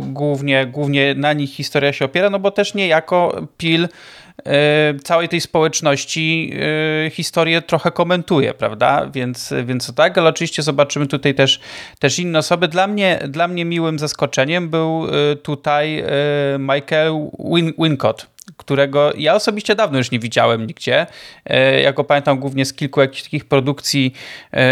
[0.00, 3.88] głównie, głównie na nich historia się opiera, no bo też niejako Pil y,
[5.04, 6.52] całej tej społeczności
[7.10, 9.06] historię trochę komentuje, prawda?
[9.14, 11.60] Więc, więc tak, ale oczywiście zobaczymy tutaj też,
[11.98, 12.68] też inne osoby.
[12.68, 15.06] Dla mnie, dla mnie miłym zaskoczeniem był
[15.42, 16.04] tutaj
[16.58, 17.12] Michael
[17.54, 21.06] Win Wincott, którego ja osobiście dawno już nie widziałem nigdzie.
[21.44, 24.14] E, ja go pamiętam głównie z kilku jakichś takich produkcji
[24.52, 24.66] e,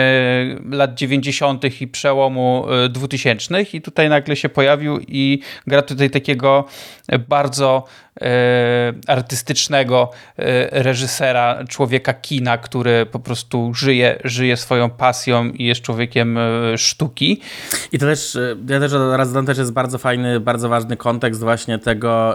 [0.70, 1.80] lat 90.
[1.80, 6.64] i przełomu 2000 e, i tutaj nagle się pojawił i gra tutaj takiego
[7.28, 7.84] bardzo
[9.06, 16.38] artystycznego e, reżysera, człowieka kina, który po prostu żyje, żyje swoją pasją i jest człowiekiem
[16.38, 17.40] e, sztuki.
[17.92, 21.78] I to też, ja też raz dodam, też jest bardzo fajny, bardzo ważny kontekst właśnie
[21.78, 22.34] tego,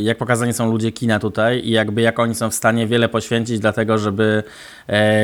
[0.00, 3.58] jak pokazani są ludzie kina tutaj i jakby jak oni są w stanie wiele poświęcić
[3.58, 4.42] dla tego, żeby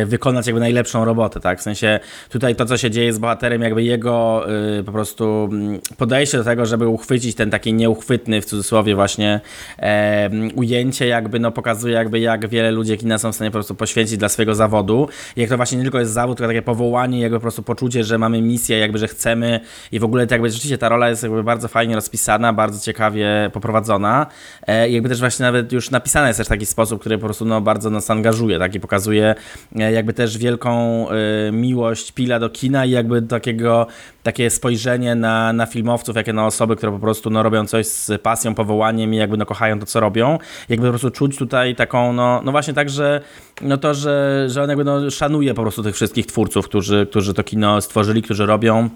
[0.06, 1.58] wykonać jakby najlepszą robotę, tak?
[1.58, 4.46] W sensie tutaj to, co się dzieje z bohaterem, jakby jego
[4.86, 5.48] po prostu
[5.96, 9.40] podejście do tego, żeby uchwycić ten taki nieuchwytny w cudzysłowie właśnie
[10.54, 14.16] ujęcie jakby no, pokazuje jakby jak wiele ludzi kina są w stanie po prostu poświęcić
[14.16, 15.08] dla swojego zawodu.
[15.36, 18.04] I jak to właśnie nie tylko jest zawód, tylko takie powołanie, jakby po prostu poczucie,
[18.04, 19.60] że mamy misję, jakby, że chcemy
[19.92, 23.50] i w ogóle to jakby rzeczywiście ta rola jest jakby bardzo fajnie rozpisana, bardzo ciekawie
[23.52, 24.26] poprowadzona
[24.66, 27.24] e, i jakby też właśnie nawet już napisana jest też w taki sposób, który po
[27.24, 29.34] prostu no, bardzo nas angażuje, tak, i pokazuje
[29.78, 33.86] e, jakby też wielką e, miłość Pila do kina i jakby takiego,
[34.22, 38.22] takie spojrzenie na, na filmowców, jakie na osoby, które po prostu no, robią coś z
[38.22, 40.38] pasją, powołaniem i jakby no, kochają to, co robią.
[40.68, 43.20] Jakby po prostu czuć tutaj taką, no, no właśnie tak, że
[43.60, 47.34] no to, że, że on jakby no, szanuje po prostu tych wszystkich twórców, którzy, którzy
[47.34, 48.88] to kino stworzyli, którzy robią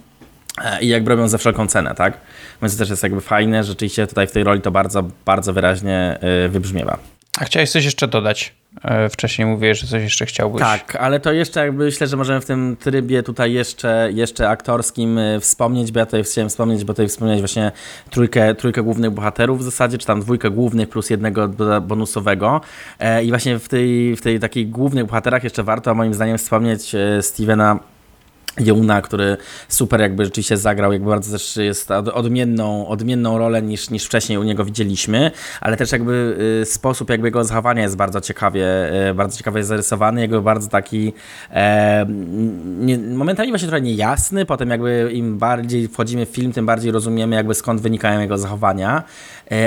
[0.64, 2.20] e, i jakby robią za wszelką cenę, tak?
[2.62, 6.18] Więc to też jest jakby fajne, rzeczywiście tutaj w tej roli to bardzo, bardzo wyraźnie
[6.20, 7.13] e, wybrzmiewa.
[7.38, 8.54] A chciałeś coś jeszcze dodać?
[8.82, 10.62] E, wcześniej mówiłeś, że coś jeszcze chciałbyś.
[10.62, 15.18] Tak, ale to jeszcze jakby myślę, że możemy w tym trybie tutaj jeszcze, jeszcze aktorskim
[15.18, 17.72] e, wspomnieć, bo ja tutaj chciałem wspomnieć, bo tutaj wspomniałeś właśnie
[18.10, 21.48] trójkę, trójkę głównych bohaterów w zasadzie, czy tam dwójkę głównych plus jednego
[21.82, 22.60] bonusowego.
[22.98, 26.92] E, I właśnie w tej, w tej takich głównych bohaterach jeszcze warto moim zdaniem wspomnieć
[27.20, 27.78] Stevena
[28.60, 29.36] Jeuna, który
[29.68, 34.42] super jakby rzeczywiście zagrał, jakby bardzo też jest odmienną, odmienną rolę niż, niż wcześniej u
[34.42, 38.66] niego widzieliśmy, ale też jakby y, sposób jakby jego zachowania jest bardzo ciekawie,
[39.10, 41.12] y, bardzo ciekawie zarysowany, jakby bardzo taki
[41.50, 42.06] e,
[42.64, 47.36] nie, momentami właśnie trochę niejasny, potem jakby im bardziej wchodzimy w film, tym bardziej rozumiemy
[47.36, 49.02] jakby skąd wynikają jego zachowania,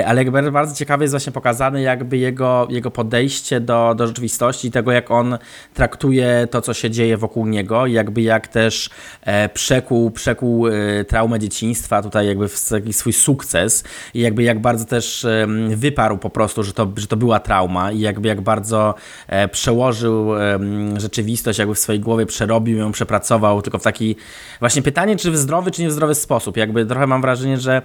[0.06, 4.92] ale jakby bardzo ciekawie jest właśnie pokazane jakby jego, jego podejście do, do rzeczywistości, tego
[4.92, 5.38] jak on
[5.74, 8.90] traktuje to, co się dzieje wokół niego, jakby jak też
[9.22, 10.72] e, przekuł, przekuł e,
[11.04, 15.26] traumę dzieciństwa tutaj jakby w taki swój sukces i jakby jak bardzo też
[15.68, 18.94] wyparł po prostu, że to, że to była trauma i jakby jak bardzo
[19.26, 20.28] e, przełożył
[20.96, 24.16] rzeczywistość jakby w swojej głowie, przerobił ją, przepracował, tylko w taki
[24.60, 26.56] właśnie pytanie, czy w zdrowy, czy nie w zdrowy sposób.
[26.56, 27.82] Jakby trochę mam wrażenie, że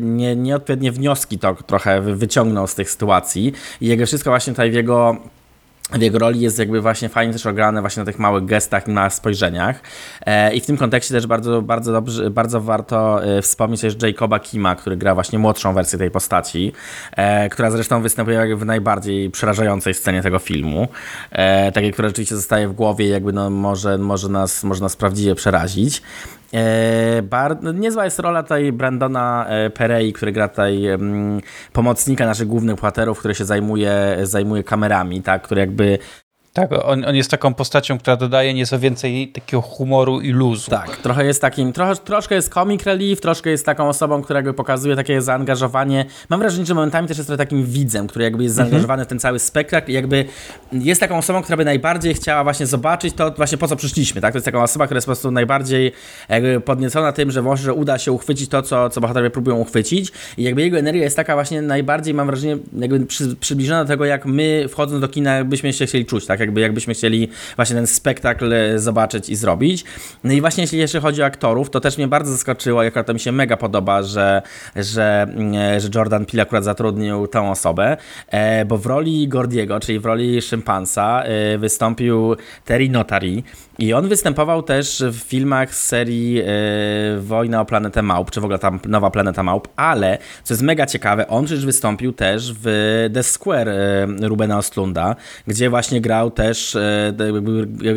[0.00, 0.36] nie,
[0.74, 3.52] nieodpowiednie wnioski to trochę wyciągnął z tych sytuacji.
[3.80, 5.16] I jakby wszystko właśnie tutaj w jego
[5.92, 9.10] w jego roli jest jakby właśnie fajnie też ograne właśnie na tych małych gestach na
[9.10, 9.80] spojrzeniach.
[10.26, 14.38] E, I w tym kontekście też bardzo, bardzo dobrze, bardzo warto e, wspomnieć też Jacoba
[14.38, 16.72] Kima, który gra właśnie młodszą wersję tej postaci,
[17.16, 20.88] e, która zresztą występuje w najbardziej przerażającej scenie tego filmu.
[21.74, 25.34] Takiej, która rzeczywiście zostaje w głowie i jakby no może, może, nas, może nas prawdziwie
[25.34, 26.02] przerazić.
[27.22, 30.82] Bar, no, niezła jest rola tutaj Brandona Perei, który gra tutaj
[31.72, 35.96] pomocnika naszych głównych bohaterów, który się zajmuje, zajmuje kamerami, tak, który jakby ב...
[36.54, 40.70] tak, on, on jest taką postacią, która dodaje nieco więcej takiego humoru i luzu.
[40.70, 44.54] Tak, trochę jest takim, trochę, troszkę jest comic relief, troszkę jest taką osobą, która jakby
[44.54, 46.04] pokazuje takie zaangażowanie.
[46.28, 48.70] Mam wrażenie, że momentami też jest trochę takim widzem, który jakby jest mhm.
[48.70, 50.24] zaangażowany w ten cały spektakl i jakby
[50.72, 54.32] jest taką osobą, która by najbardziej chciała właśnie zobaczyć to właśnie po co przyszliśmy, tak?
[54.32, 55.92] To jest taką osobą, która jest po prostu najbardziej
[56.28, 60.42] jakby podniecona tym, że może uda się uchwycić to, co, co bohaterowie próbują uchwycić i
[60.42, 64.26] jakby jego energia jest taka właśnie najbardziej, mam wrażenie, jakby przy, przybliżona do tego, jak
[64.26, 66.43] my wchodząc do kina byśmy się chcieli czuć, tak?
[66.44, 69.84] Jakby jakbyśmy chcieli właśnie ten spektakl e, zobaczyć i zrobić.
[70.24, 73.14] No i właśnie jeśli jeszcze chodzi o aktorów, to też mnie bardzo zaskoczyło, jak to
[73.14, 74.42] mi się mega podoba, że,
[74.76, 77.96] że, mm, że Jordan Peele akurat zatrudnił tą osobę,
[78.28, 83.42] e, bo w roli Gordiego, czyli w roli szympansa e, wystąpił Terry Notary
[83.78, 86.42] i on występował też w filmach z serii
[87.18, 90.86] Wojna o planetę Małp, czy w ogóle tam Nowa Planeta Małp, ale co jest mega
[90.86, 92.64] ciekawe, on przecież wystąpił też w
[93.14, 93.68] The Square
[94.22, 97.12] Rubena Ostlunda, gdzie właśnie grał też, e,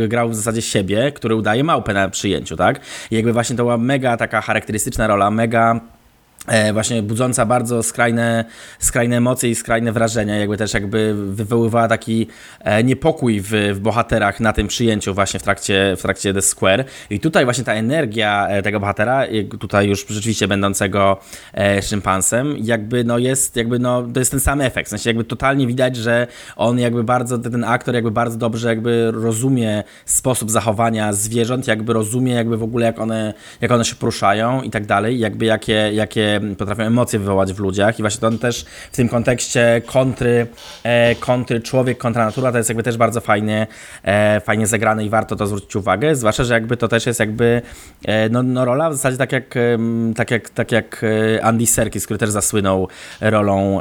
[0.07, 2.79] grał w zasadzie siebie, który udaje małpę na przyjęciu, tak?
[3.11, 5.79] I jakby właśnie to była mega taka charakterystyczna rola, mega
[6.73, 8.45] właśnie budząca bardzo skrajne,
[8.79, 12.27] skrajne emocje i skrajne wrażenia, jakby też jakby wywoływała taki
[12.59, 16.85] e, niepokój w, w bohaterach na tym przyjęciu właśnie w trakcie, w trakcie The Square.
[17.09, 19.23] I tutaj właśnie ta energia e, tego bohatera,
[19.59, 21.17] tutaj już rzeczywiście będącego
[21.81, 25.67] szympansem, jakby no jest, jakby no, to jest ten sam efekt, w sensie jakby totalnie
[25.67, 31.67] widać, że on jakby bardzo, ten aktor jakby bardzo dobrze jakby rozumie sposób zachowania zwierząt,
[31.67, 35.45] jakby rozumie jakby w ogóle jak one, jak one się poruszają i tak dalej, jakby
[35.45, 40.47] jakie, jakie potrafią emocje wywołać w ludziach i właśnie to też w tym kontekście kontry,
[40.83, 43.67] e, kontry człowiek kontra natura to jest jakby też bardzo fajnie,
[44.03, 47.61] e, fajnie zagrane i warto to zwrócić uwagę, zwłaszcza, że jakby to też jest jakby
[48.05, 49.55] e, no, no rola w zasadzie tak jak,
[50.15, 51.05] tak jak, tak jak
[51.41, 52.87] Andy Serkis, który też zasłynął
[53.21, 53.79] rolą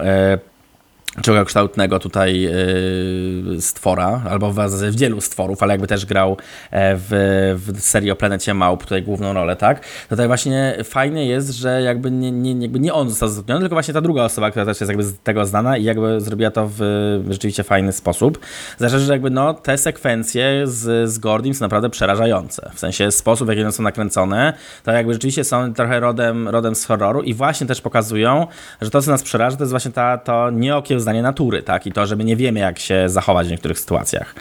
[1.44, 4.57] kształtnego tutaj yy, stwora, albo w,
[4.96, 6.37] wielu stworów, ale jakby też grał
[6.70, 7.11] e, w,
[7.57, 9.81] w serii o planecie Małp tutaj główną rolę, tak?
[10.09, 13.94] Tutaj właśnie fajne jest, że jakby nie, nie, jakby nie on został zatrudniony, tylko właśnie
[13.94, 16.81] ta druga osoba, która też jest jakby z tego znana i jakby zrobiła to w
[17.31, 18.38] rzeczywiście fajny sposób.
[18.79, 22.70] Zresztą, że jakby no te sekwencje z, z Gordim są naprawdę przerażające.
[22.74, 24.52] W sensie sposób, w jaki one są nakręcone,
[24.85, 28.46] to jakby rzeczywiście są trochę rodem, rodem z horroru i właśnie też pokazują,
[28.81, 31.86] że to, co nas przeraża, to jest właśnie ta, to nieokiełznanie rozpoznanie natury, tak?
[31.86, 34.34] I to, że my nie wiemy, jak się zachować w niektórych sytuacjach.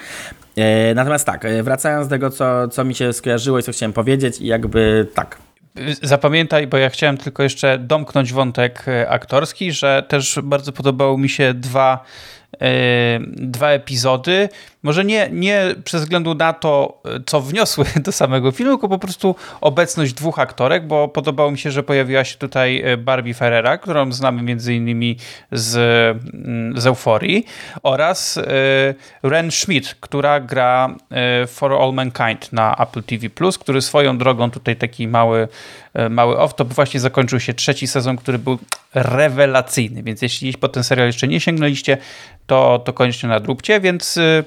[0.55, 3.93] E, natomiast tak, e, wracając do tego, co, co mi się skojarzyło i co chciałem
[3.93, 5.37] powiedzieć, i jakby tak,
[6.01, 11.29] Zapamiętaj, bo ja chciałem tylko jeszcze domknąć wątek e, aktorski, że też bardzo podobały mi
[11.29, 12.03] się dwa,
[13.35, 14.49] dwa epizody.
[14.85, 19.35] Może nie, nie przez względu na to, co wniosły do samego filmu, tylko po prostu
[19.61, 24.41] obecność dwóch aktorek, bo podobało mi się, że pojawiła się tutaj Barbie Ferrera, którą znamy
[24.41, 25.17] między innymi
[25.51, 25.75] z,
[26.33, 27.45] mm, z Euforii
[27.83, 28.39] oraz
[29.23, 30.95] Ren Schmidt, która gra
[31.47, 35.47] For All Mankind na Apple TV+, który swoją drogą tutaj taki mały
[35.95, 36.73] E, mały off-top.
[36.73, 38.59] Właśnie zakończył się trzeci sezon, który był
[38.93, 41.97] rewelacyjny, więc jeśli po ten serial jeszcze nie sięgnęliście,
[42.47, 44.43] to, to koniecznie nadróbcie, więc, e,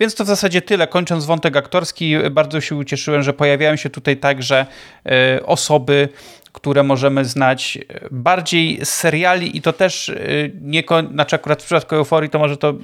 [0.00, 0.86] więc to w zasadzie tyle.
[0.86, 4.66] Kończąc wątek aktorski, bardzo się ucieszyłem, że pojawiają się tutaj także
[5.06, 6.08] e, osoby,
[6.52, 7.78] które możemy znać
[8.10, 10.12] bardziej z seriali i to też
[10.60, 12.74] nie, znaczy akurat w przypadku Euforii to może to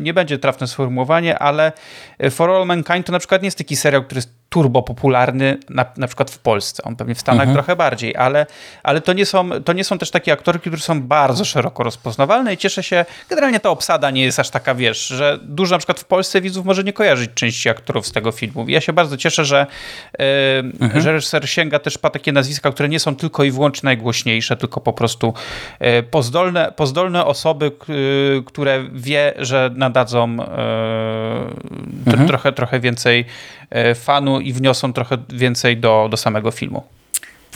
[0.00, 1.72] nie będzie trafne sformułowanie, ale
[2.30, 5.84] For All Mankind to na przykład nie jest taki serial, który jest turbo popularny na,
[5.96, 6.82] na przykład w Polsce.
[6.82, 7.54] On pewnie w Stanach mhm.
[7.54, 8.46] trochę bardziej, ale,
[8.82, 12.54] ale to, nie są, to nie są też takie aktorki, które są bardzo szeroko rozpoznawalne
[12.54, 16.00] i cieszę się, generalnie ta obsada nie jest aż taka, wiesz, że dużo na przykład
[16.00, 18.68] w Polsce widzów może nie kojarzyć części aktorów z tego filmu.
[18.68, 19.66] I ja się bardzo cieszę, że,
[20.18, 20.26] yy,
[20.80, 21.00] mhm.
[21.00, 24.80] że reżyser sięga też po takie nazwiska, które nie są tylko i wyłącznie najgłośniejsze, tylko
[24.80, 25.34] po prostu
[25.80, 30.24] yy, pozdolne, pozdolne osoby, yy, które wie, że nadadzą
[32.06, 32.28] mhm.
[32.28, 33.24] trochę, trochę więcej
[33.94, 36.82] fanu i wniosą trochę więcej do, do samego filmu.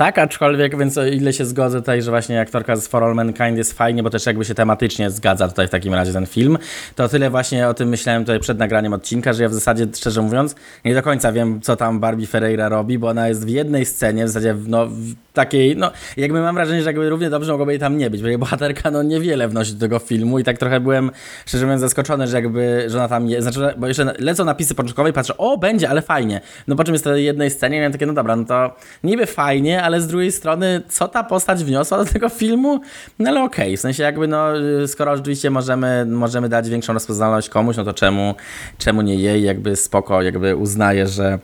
[0.00, 3.56] Tak, aczkolwiek, więc o ile się zgodzę tutaj, że właśnie aktorka z For All Mankind
[3.58, 6.58] jest fajnie, bo też jakby się tematycznie zgadza tutaj w takim razie ten film,
[6.94, 10.22] to tyle właśnie o tym myślałem tutaj przed nagraniem odcinka, że ja w zasadzie, szczerze
[10.22, 13.86] mówiąc, nie do końca wiem, co tam Barbie Ferreira robi, bo ona jest w jednej
[13.86, 17.72] scenie, w zasadzie no, w takiej, no jakby mam wrażenie, że jakby równie dobrze mogłoby
[17.72, 20.58] jej tam nie być, bo jej bohaterka no niewiele wnosi do tego filmu i tak
[20.58, 21.10] trochę byłem,
[21.46, 25.10] szczerze mówiąc, zaskoczony, że jakby, że ona tam jest, znaczy, bo jeszcze lecą napisy początkowe
[25.10, 26.40] i patrzę, o, będzie, ale fajnie.
[26.68, 29.26] No po czym jest to jednej scenie i miałem takie, no dobra, no to niby
[29.26, 32.80] fajnie, ale z drugiej strony, co ta postać wniosła do tego filmu?
[33.18, 33.76] No ale okej, okay.
[33.76, 34.46] w sensie jakby, no
[34.86, 38.34] skoro oczywiście możemy, możemy dać większą rozpoznawalność komuś, no to czemu,
[38.78, 41.38] czemu nie jej, jakby spoko, jakby uznaję, że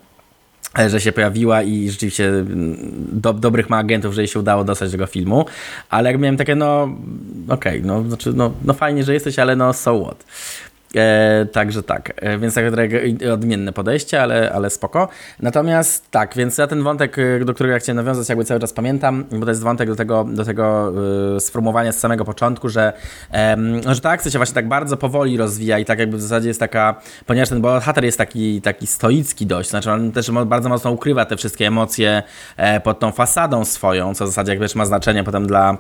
[0.88, 2.76] że się pojawiła i rzeczywiście mm,
[3.12, 5.44] do, dobrych ma agentów, że jej się udało dostać tego filmu,
[5.90, 6.82] ale jak miałem takie, no
[7.48, 10.24] okej, okay, no, znaczy, no, no fajnie, że jesteś, ale no so what.
[10.96, 12.64] E, także tak, e, więc tak
[13.32, 15.09] odmienne podejście, ale, ale spoko.
[15.40, 18.72] Natomiast tak, więc ja ten wątek, e, do którego ja chciałem nawiązać, jakby cały czas
[18.72, 20.92] pamiętam, bo to jest wątek do tego, do tego
[21.37, 22.92] e, sformułowania z samego początku, że,
[23.87, 26.61] że ta akcja się właśnie tak bardzo powoli rozwija i tak jakby w zasadzie jest
[26.61, 31.24] taka, ponieważ ten bohater jest taki, taki stoicki dość, znaczy on też bardzo mocno ukrywa
[31.24, 32.22] te wszystkie emocje
[32.56, 35.78] e, pod tą fasadą swoją, co w zasadzie jakby ma znaczenie potem dla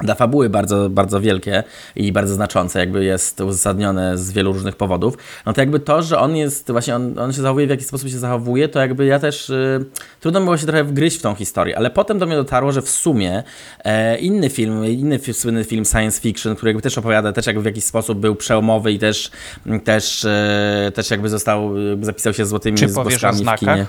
[0.00, 1.64] dla fabuły bardzo, bardzo wielkie
[1.96, 6.18] i bardzo znaczące, jakby jest uzasadnione z wielu różnych powodów, no to jakby to, że
[6.18, 9.18] on jest, właśnie on, on się zachowuje, w jaki sposób się zachowuje, to jakby ja
[9.18, 9.84] też, y,
[10.20, 12.90] trudno było się trochę wgryźć w tą historię, ale potem do mnie dotarło, że w
[12.90, 13.42] sumie
[13.84, 17.66] e, inny film, inny słynny film science fiction, który jakby też opowiada, też jakby w
[17.66, 19.30] jakiś sposób był przełomowy i też,
[19.84, 23.86] też, e, też jakby został, zapisał się złotymi Czy zgłoskami w kinie.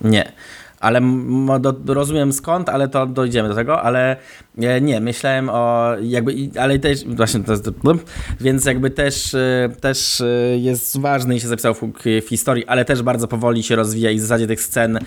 [0.00, 0.32] Nie
[0.82, 1.00] ale
[1.60, 4.16] do, rozumiem skąd, ale to dojdziemy do tego, ale
[4.58, 7.70] e, nie, myślałem o jakby, ale też, właśnie to jest,
[8.40, 10.26] więc jakby też, e, też e,
[10.58, 11.80] jest ważny i się zapisał w,
[12.26, 14.98] w, historii, ale też bardzo powoli się rozwija i w zasadzie tych scen,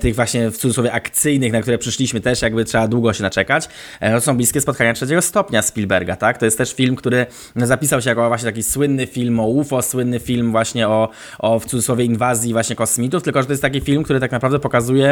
[0.00, 3.68] tych właśnie w cudzysłowie akcyjnych, na które przyszliśmy też jakby trzeba długo się naczekać,
[4.00, 6.38] to są bliskie spotkania trzeciego stopnia Spielberga, tak?
[6.38, 10.20] To jest też film, który zapisał się jako właśnie taki słynny film o UFO, słynny
[10.20, 11.08] film właśnie o,
[11.38, 14.58] o w cudzysłowie inwazji właśnie kosmitów, tylko że to jest taki film, który tak naprawdę
[14.58, 15.11] pokazuje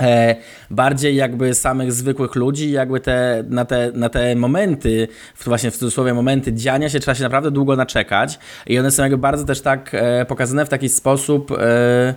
[0.00, 0.36] E,
[0.70, 5.08] bardziej jakby samych zwykłych ludzi, jakby te, na, te, na te momenty,
[5.44, 9.18] właśnie w cudzysłowie momenty dziania się trzeba się naprawdę długo naczekać i one są jakby
[9.18, 12.14] bardzo też tak e, pokazane w taki sposób e,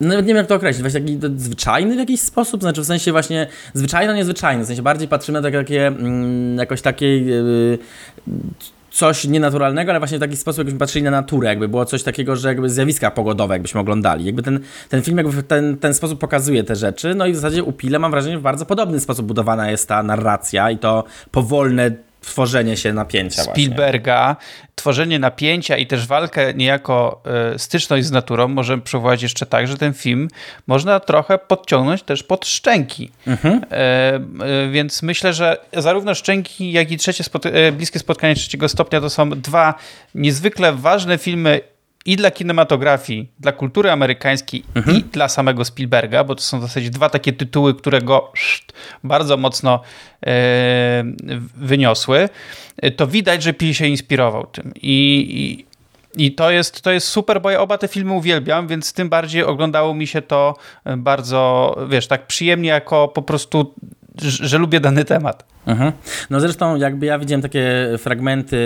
[0.00, 3.12] no nie wiem jak to określić, właśnie taki zwyczajny w jakiś sposób, znaczy w sensie
[3.12, 7.26] właśnie zwyczajno, niezwyczajny, w sensie bardziej patrzymy na takie, mm, jakoś takiej
[8.90, 12.36] coś nienaturalnego, ale właśnie w taki sposób, jakbyśmy patrzyli na naturę, jakby było coś takiego,
[12.36, 14.24] że jakby zjawiska pogodowe, jakbyśmy oglądali.
[14.24, 17.36] Jakby ten, ten film jakby w ten, ten sposób pokazuje te rzeczy, no i w
[17.36, 20.78] zasadzie u Pile mam wrażenie, że w bardzo podobny sposób budowana jest ta narracja i
[20.78, 23.42] to powolne tworzenie się napięcia.
[23.42, 24.68] Spielberga, właśnie.
[24.74, 27.22] tworzenie napięcia i też walkę niejako
[27.54, 30.28] y, styczność z naturą możemy przeprowadzić jeszcze tak, że ten film
[30.66, 33.10] można trochę podciągnąć też pod szczęki.
[33.26, 33.54] Mhm.
[33.54, 39.00] Y, y, więc myślę, że zarówno szczęki, jak i trzecie spot- bliskie spotkanie trzeciego stopnia
[39.00, 39.74] to są dwa
[40.14, 41.60] niezwykle ważne filmy
[42.08, 44.96] i dla kinematografii, dla kultury amerykańskiej mhm.
[44.96, 48.32] i dla samego Spielberga, bo to są w zasadzie dwa takie tytuły, które go
[49.04, 49.80] bardzo mocno
[50.26, 51.04] e,
[51.56, 52.28] wyniosły,
[52.96, 54.72] to widać, że Pil się inspirował tym.
[54.82, 55.68] I, i
[56.16, 59.44] i to jest, to jest super, bo ja oba te filmy uwielbiam, więc tym bardziej
[59.44, 60.54] oglądało mi się to
[60.96, 63.74] bardzo, wiesz, tak przyjemnie, jako po prostu,
[64.20, 65.44] że, lubię dany temat.
[65.66, 65.92] Mhm.
[66.30, 68.56] No zresztą jakby ja widziałem takie fragmenty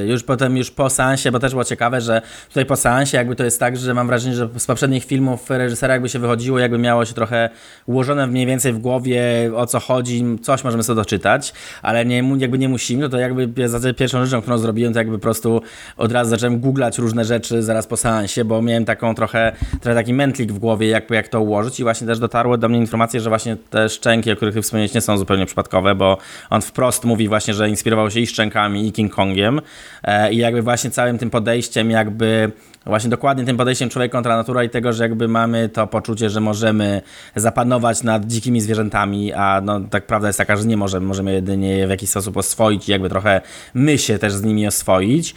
[0.00, 3.36] yy, już potem, już po seansie, bo też było ciekawe, że tutaj po seansie jakby
[3.36, 6.78] to jest tak, że mam wrażenie, że z poprzednich filmów reżysera jakby się wychodziło, jakby
[6.78, 7.50] miało się trochę
[7.86, 9.22] ułożone mniej więcej w głowie
[9.56, 13.68] o co chodzi, coś możemy sobie doczytać, ale nie, jakby nie musimy, no to jakby
[13.68, 15.62] za pierwszą rzeczą, którą zrobiłem, to jakby po prostu
[15.96, 20.14] od razu zacząłem googlać różne rzeczy zaraz po seansie, bo miałem taką trochę, trochę taki
[20.14, 23.28] mętlik w głowie, jak, jak to ułożyć i właśnie też dotarły do mnie informacje, że
[23.28, 26.18] właśnie te szczęki, o których ty wspomniałeś, nie są zupełnie przypadkowe, bo
[26.50, 29.60] on wprost mówi właśnie, że inspirował się i Szczękami, i King Kongiem
[30.02, 32.52] e, i jakby właśnie całym tym podejściem jakby
[32.86, 36.40] Właśnie dokładnie tym podejściem człowiek kontra natura i tego, że jakby mamy to poczucie, że
[36.40, 37.02] możemy
[37.36, 41.76] zapanować nad dzikimi zwierzętami, a no tak prawda jest taka, że nie możemy, możemy jedynie
[41.76, 43.40] je w jakiś sposób oswoić i jakby trochę
[43.74, 45.34] my się też z nimi oswoić.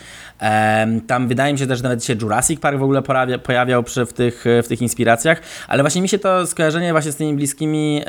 [1.08, 4.06] Tam wydaje mi się też, że nawet się Jurassic Park w ogóle pojawiał, pojawiał przy,
[4.06, 8.02] w, tych, w tych inspiracjach, ale właśnie mi się to skojarzenie właśnie z tymi bliskimi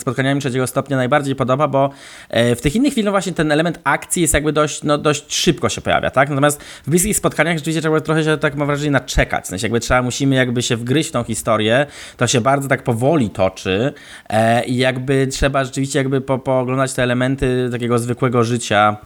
[0.00, 1.90] spotkaniami trzeciego stopnia najbardziej podoba, bo
[2.28, 5.68] e, w tych innych filmach właśnie ten element akcji jest jakby dość, no, dość szybko
[5.68, 6.28] się pojawia, tak?
[6.28, 9.44] Natomiast w bliskich spotkaniach rzeczywiście trzeba trochę się, tak mam wrażenie, naczekać.
[9.44, 12.82] W sensie jakby trzeba, musimy jakby się wgryźć w tą historię, to się bardzo tak
[12.82, 13.92] powoli toczy
[14.28, 18.96] e, i jakby trzeba rzeczywiście jakby po, pooglądać te elementy takiego zwykłego życia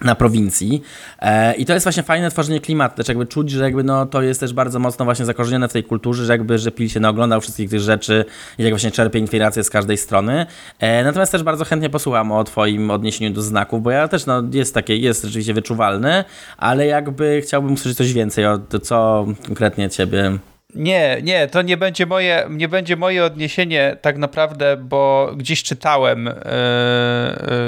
[0.00, 0.82] na prowincji.
[1.18, 4.22] E, I to jest właśnie fajne tworzenie klimatu, też jakby czuć, że jakby no, to
[4.22, 7.40] jest też bardzo mocno właśnie zakorzenione w tej kulturze, że jakby, że Pil się naoglądał
[7.40, 8.24] wszystkich tych rzeczy
[8.58, 10.46] i jak właśnie czerpie inspirację z każdej strony.
[10.78, 14.42] E, natomiast też bardzo chętnie posłucham o twoim odniesieniu do znaków, bo ja też, no,
[14.52, 16.24] jest takie, jest rzeczywiście wyczuwalne,
[16.56, 20.38] ale jakby chciałbym usłyszeć coś więcej o to, co konkretnie ciebie
[20.74, 26.24] nie, nie, to nie będzie moje, nie będzie moje odniesienie tak naprawdę, bo gdzieś czytałem,
[26.24, 26.32] yy,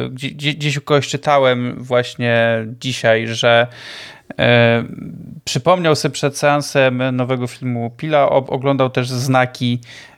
[0.02, 3.66] yy, gdzieś, gdzieś u kogoś czytałem właśnie dzisiaj, że
[4.28, 4.44] yy,
[5.44, 9.80] przypomniał sobie przed seansem nowego filmu Pila, oglądał też znaki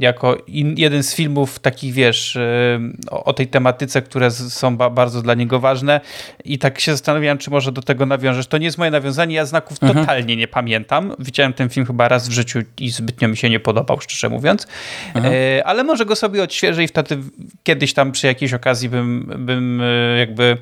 [0.00, 4.90] jako in, jeden z filmów takich, wiesz, e, o, o, tej tematyce, które są ba,
[4.90, 6.00] bardzo dla niego ważne
[6.44, 8.46] i tak się zastanawiałem, czy może do tego nawiążesz.
[8.46, 10.00] To nie jest moje nawiązanie, ja znaków mhm.
[10.00, 11.14] totalnie nie pamiętam.
[11.18, 14.66] Widziałem ten film chyba raz w życiu i zbytnio mi się nie podobał, szczerze mówiąc,
[15.14, 15.34] mhm.
[15.34, 17.18] e, ale może go sobie odświeżę i wtedy
[17.62, 19.82] kiedyś tam przy jakiejś okazji bym, bym
[20.18, 20.56] jakby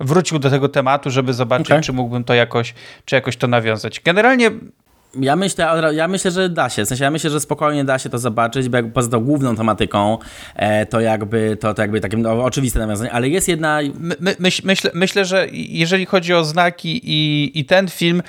[0.00, 1.80] wrócił do tego tematu, żeby zobaczyć, okay.
[1.80, 4.00] czy mógłbym to jakoś, czy jakoś to nawiązać.
[4.00, 4.50] Generalnie
[5.14, 6.84] ja myślę, ja myślę, że da się.
[6.84, 9.56] W sensie ja myślę, że spokojnie da się to zobaczyć, bo jakby poza tą główną
[9.56, 10.18] tematyką,
[10.56, 13.80] e, to jakby to, to jakby takie no, oczywiste nawiązanie, ale jest jedna.
[13.98, 18.22] My, my, myśl, myślę, że jeżeli chodzi o znaki i, i ten film,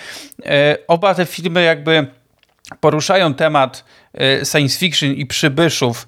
[0.46, 2.08] e, oba te filmy jakby
[2.80, 6.08] poruszają temat e, science fiction i przybyszów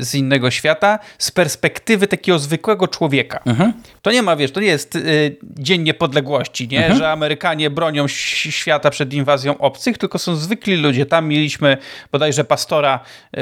[0.00, 3.42] z innego świata z perspektywy takiego zwykłego człowieka.
[3.46, 3.72] Mhm.
[4.02, 6.78] To nie ma, wiesz, to nie jest y, dzień niepodległości, nie?
[6.78, 6.98] Mhm.
[6.98, 11.06] że Amerykanie bronią świata przed inwazją obcych, tylko są zwykli ludzie.
[11.06, 11.76] Tam mieliśmy
[12.12, 13.00] bodajże pastora,
[13.36, 13.40] y,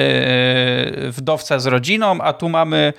[1.11, 2.93] wdowca z rodziną, a tu mamy,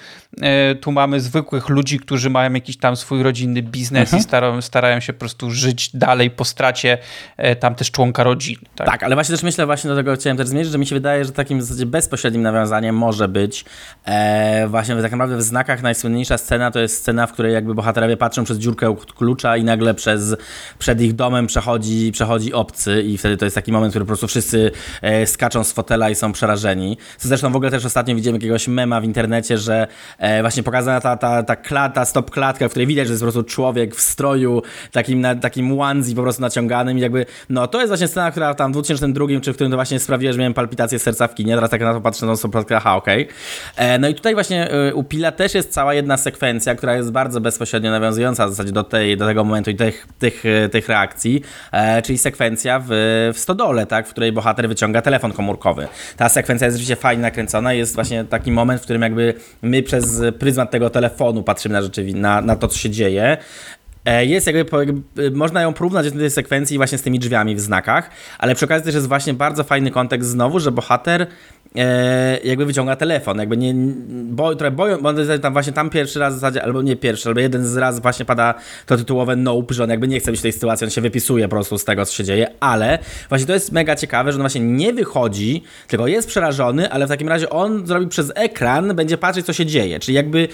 [0.71, 4.19] y, tu mamy zwykłych ludzi, którzy mają jakiś tam swój rodzinny biznes mhm.
[4.19, 6.97] i starają, starają się po prostu żyć dalej po stracie
[7.59, 8.61] tam też członka rodziny.
[8.75, 8.87] Tak?
[8.87, 11.25] tak, ale właśnie też myślę, właśnie do tego chciałem też zmierzyć, że mi się wydaje,
[11.25, 13.65] że takim w zasadzie bezpośrednim nawiązaniem może być.
[14.05, 18.17] E, właśnie tak naprawdę w znakach najsłynniejsza scena to jest scena, w której jakby bohaterowie
[18.17, 20.35] patrzą przez dziurkę klucza i nagle przez,
[20.79, 24.27] przed ich domem przechodzi, przechodzi obcy i wtedy to jest taki moment, który po prostu
[24.27, 26.97] wszyscy e, skaczą z fotela i są przerażeni.
[27.17, 29.87] Co zresztą w ogóle też ostatnio widziałem jakiegoś mema w internecie, że
[30.17, 33.31] e, właśnie pokazana ta, ta, ta klata, stop klatka, w której widać, że jest po
[33.31, 37.77] prostu człowiek w stroju takim, na, takim onesie po prostu naciąganym i jakby, no to
[37.77, 40.53] jest właśnie scena, która tam w 2002 czy w którym to właśnie sprawiła, że miałem
[40.53, 42.51] palpitację serca w kinie, teraz tak na to patrzę, no są
[42.95, 43.27] aha, okej.
[43.73, 43.99] Okay.
[43.99, 47.41] No i tutaj właśnie e, u Pila też jest cała jedna sekwencja, która jest bardzo
[47.41, 51.41] bezpośrednio nawiązująca w zasadzie do, tej, do tego momentu i tych, tych, e, tych reakcji,
[51.71, 52.87] e, czyli sekwencja w,
[53.33, 55.87] w stodole, tak, w której bohater wyciąga telefon komórkowy.
[56.17, 60.21] Ta sekwencja jest rzeczywiście fajnie nakręcona jest właśnie taki moment, w którym jakby my przez
[60.39, 63.37] pryzmat tego telefonu patrzymy na, rzeczywi- na, na to, co się dzieje.
[64.21, 64.93] Jest jakby,
[65.31, 68.85] można ją porównać do tej sekwencji właśnie z tymi drzwiami w znakach, ale przy okazji
[68.85, 71.27] też jest właśnie bardzo fajny kontekst znowu, że bohater
[71.77, 73.73] e, jakby wyciąga telefon, jakby nie,
[74.07, 77.39] bo, trochę boją, bo tam właśnie tam pierwszy raz w zasadzie, albo nie pierwszy, albo
[77.39, 78.53] jeden z raz właśnie pada
[78.85, 81.47] to tytułowe nope, że on jakby nie chce być w tej sytuacji, on się wypisuje
[81.47, 82.99] po prostu z tego, co się dzieje, ale
[83.29, 87.09] właśnie to jest mega ciekawe, że on właśnie nie wychodzi, tylko jest przerażony, ale w
[87.09, 90.47] takim razie on zrobi przez ekran, będzie patrzeć, co się dzieje, czyli jakby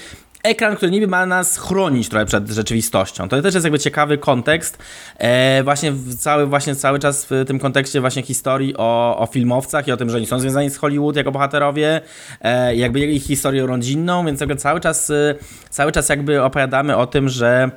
[0.43, 3.29] ekran, który niby ma nas chronić trochę przed rzeczywistością.
[3.29, 4.77] To też jest jakby ciekawy kontekst,
[5.17, 9.91] e, właśnie cały, właśnie cały czas w tym kontekście właśnie historii o, o filmowcach i
[9.91, 12.01] o tym, że oni są związani z Hollywood jako bohaterowie,
[12.41, 15.35] e, jakby ich historią rodzinną, więc jakby cały czas, e,
[15.69, 17.71] cały czas jakby opowiadamy o tym, że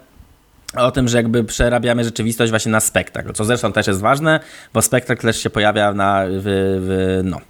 [0.76, 4.40] o tym, że jakby przerabiamy rzeczywistość właśnie na spektakl, co zresztą też jest ważne,
[4.72, 6.42] bo spektakl też się pojawia na, w,
[6.80, 7.40] w no,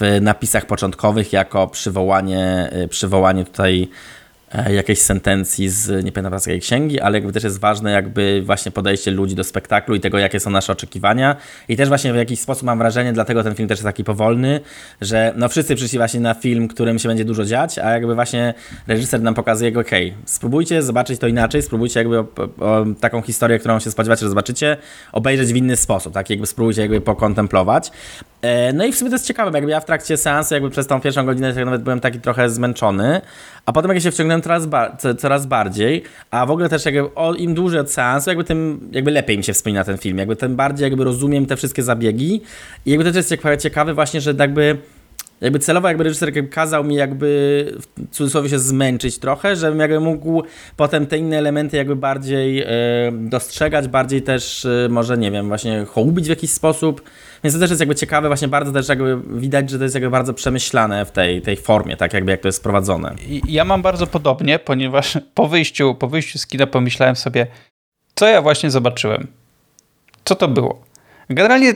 [0.00, 4.19] w napisach początkowych jako przywołanie, przywołanie tutaj E,
[4.70, 6.12] jakiejś sentencji z, nie
[6.60, 10.40] księgi, ale jakby też jest ważne jakby właśnie podejście ludzi do spektaklu i tego, jakie
[10.40, 11.36] są nasze oczekiwania.
[11.68, 14.60] I też właśnie w jakiś sposób mam wrażenie, dlatego ten film też jest taki powolny,
[15.00, 18.54] że no wszyscy przyszli właśnie na film, którym się będzie dużo dziać, a jakby właśnie
[18.86, 19.90] reżyser nam pokazuje, ok,
[20.24, 22.26] spróbujcie zobaczyć to inaczej, spróbujcie jakby o,
[22.58, 24.76] o, taką historię, którą się spodziewacie, że zobaczycie,
[25.12, 27.90] obejrzeć w inny sposób, tak jakby spróbujcie jakby pokontemplować.
[28.42, 30.86] E, no i w sumie to jest ciekawe, jakby ja w trakcie seansu jakby przez
[30.86, 33.20] tą pierwszą godzinę tak nawet byłem taki trochę zmęczony,
[33.66, 34.62] a potem jak się wciągnąłem coraz,
[35.18, 39.10] coraz bardziej, a w ogóle też jakby o, im dłużej od seansu, jakby tym jakby
[39.10, 42.42] lepiej mi się wspomina ten film, jakby tym bardziej jakby rozumiem te wszystkie zabiegi
[42.86, 44.78] i jakby to też jest ciekawe właśnie, że jakby
[45.40, 47.28] jakby celowo jakby reżyser kazał mi jakby
[47.96, 50.42] w cudzysłowie się zmęczyć trochę, żebym jakby mógł
[50.76, 52.66] potem te inne elementy jakby bardziej e,
[53.12, 57.02] dostrzegać, bardziej też e, może nie wiem, właśnie hołubić w jakiś sposób.
[57.44, 60.10] Więc to też jest jakby ciekawe, właśnie bardzo też jakby widać, że to jest jakby
[60.10, 63.14] bardzo przemyślane w tej, tej formie, tak jakby jak to jest prowadzone.
[63.48, 67.46] Ja mam bardzo podobnie, ponieważ po wyjściu, po wyjściu z kina pomyślałem sobie,
[68.14, 69.26] co ja właśnie zobaczyłem.
[70.24, 70.82] Co to było?
[71.30, 71.74] Generalnie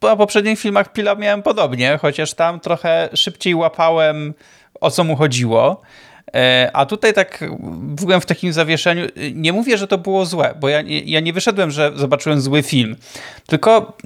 [0.00, 4.34] po poprzednich filmach Pila miałem podobnie, chociaż tam trochę szybciej łapałem
[4.80, 5.82] o co mu chodziło.
[6.34, 7.44] E, a tutaj tak
[7.80, 9.06] byłem w takim zawieszeniu.
[9.34, 12.96] Nie mówię, że to było złe, bo ja, ja nie wyszedłem, że zobaczyłem zły film.
[13.46, 13.96] Tylko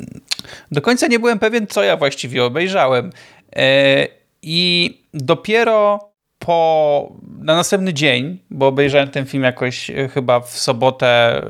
[0.72, 3.10] do końca nie byłem pewien, co ja właściwie obejrzałem.
[3.56, 4.08] E,
[4.42, 6.08] I dopiero
[6.38, 11.42] po, na następny dzień, bo obejrzałem ten film jakoś e, chyba w sobotę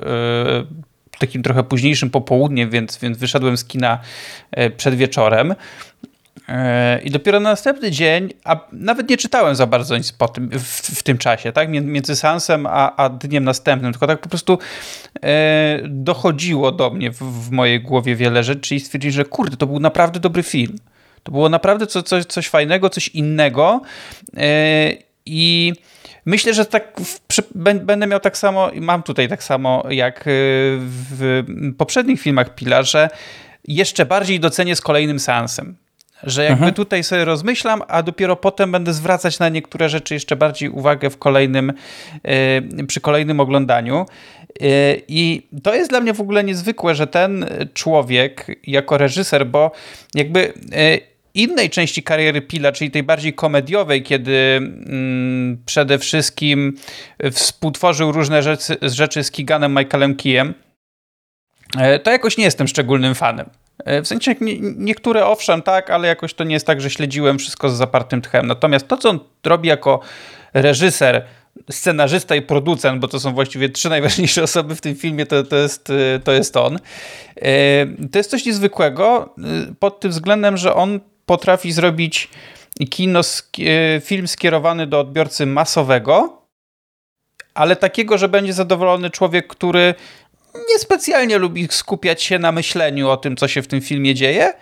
[1.18, 3.98] takim trochę późniejszym popołudniem, więc, więc wyszedłem z kina
[4.76, 5.54] przed wieczorem.
[6.48, 10.50] E, I dopiero na następny dzień, a nawet nie czytałem za bardzo nic po tym,
[10.50, 11.68] w, w tym czasie, tak?
[11.68, 14.58] Między seansem a, a dniem następnym, tylko tak po prostu
[15.22, 19.66] e, dochodziło do mnie w, w, mojej głowie wiele rzeczy i stwierdziłem, że kurde, to
[19.66, 20.76] był naprawdę dobry film.
[21.22, 23.80] To było naprawdę co, coś, coś fajnego, coś innego.
[24.36, 24.92] E,
[25.26, 25.72] I
[26.24, 27.42] Myślę, że tak w,
[27.84, 31.44] będę miał tak samo, mam tutaj tak samo jak y, w
[31.78, 33.08] poprzednich filmach Pila, że
[33.68, 35.76] jeszcze bardziej docenię z kolejnym seansem.
[36.22, 36.74] Że jakby mhm.
[36.74, 41.18] tutaj sobie rozmyślam, a dopiero potem będę zwracać na niektóre rzeczy jeszcze bardziej uwagę w
[41.18, 41.72] kolejnym,
[42.80, 44.06] y, przy kolejnym oglądaniu.
[44.62, 49.70] Y, I to jest dla mnie w ogóle niezwykłe, że ten człowiek jako reżyser, bo
[50.14, 50.52] jakby
[51.34, 56.76] innej części kariery Pila, czyli tej bardziej komediowej, kiedy mm, przede wszystkim
[57.32, 60.54] współtworzył różne rzeczy, rzeczy z Kiganem Michaelem Kijem,
[61.78, 63.46] e, to jakoś nie jestem szczególnym fanem.
[63.84, 67.38] E, w sensie nie, niektóre owszem, tak, ale jakoś to nie jest tak, że śledziłem
[67.38, 68.46] wszystko z zapartym tchem.
[68.46, 70.00] Natomiast to, co on robi jako
[70.54, 71.24] reżyser,
[71.70, 75.56] scenarzysta i producent, bo to są właściwie trzy najważniejsze osoby w tym filmie, to, to,
[75.56, 76.78] jest, e, to jest on.
[78.12, 79.34] To jest coś niezwykłego
[79.78, 82.28] pod tym względem, że on potrafi zrobić
[82.90, 86.42] kino, e, film skierowany do odbiorcy masowego,
[87.54, 89.94] ale takiego, że będzie zadowolony człowiek, który
[90.70, 94.52] niespecjalnie lubi skupiać się na myśleniu o tym, co się w tym filmie dzieje,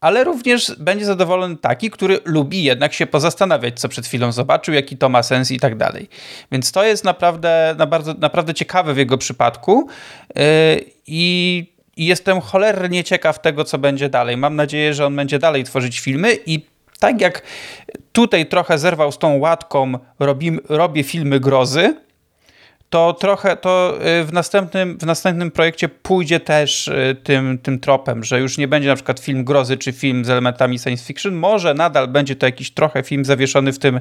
[0.00, 4.96] ale również będzie zadowolony taki, który lubi jednak się pozastanawiać, co przed chwilą zobaczył, jaki
[4.96, 6.08] to ma sens i tak dalej.
[6.52, 7.76] Więc to jest naprawdę,
[8.18, 9.86] naprawdę ciekawe w jego przypadku
[10.36, 10.42] yy,
[11.06, 11.66] i
[11.96, 14.36] jestem cholernie ciekaw tego, co będzie dalej.
[14.36, 16.66] Mam nadzieję, że on będzie dalej tworzyć filmy i
[16.98, 17.42] tak jak
[18.12, 21.96] tutaj trochę zerwał z tą łatką, robi, robię filmy grozy,
[22.92, 28.24] to trochę to y, w następnym, w następnym projekcie pójdzie też y, tym, tym tropem,
[28.24, 31.74] że już nie będzie na przykład film grozy czy film z elementami science fiction, może
[31.74, 34.00] nadal będzie to jakiś trochę film zawieszony w tym,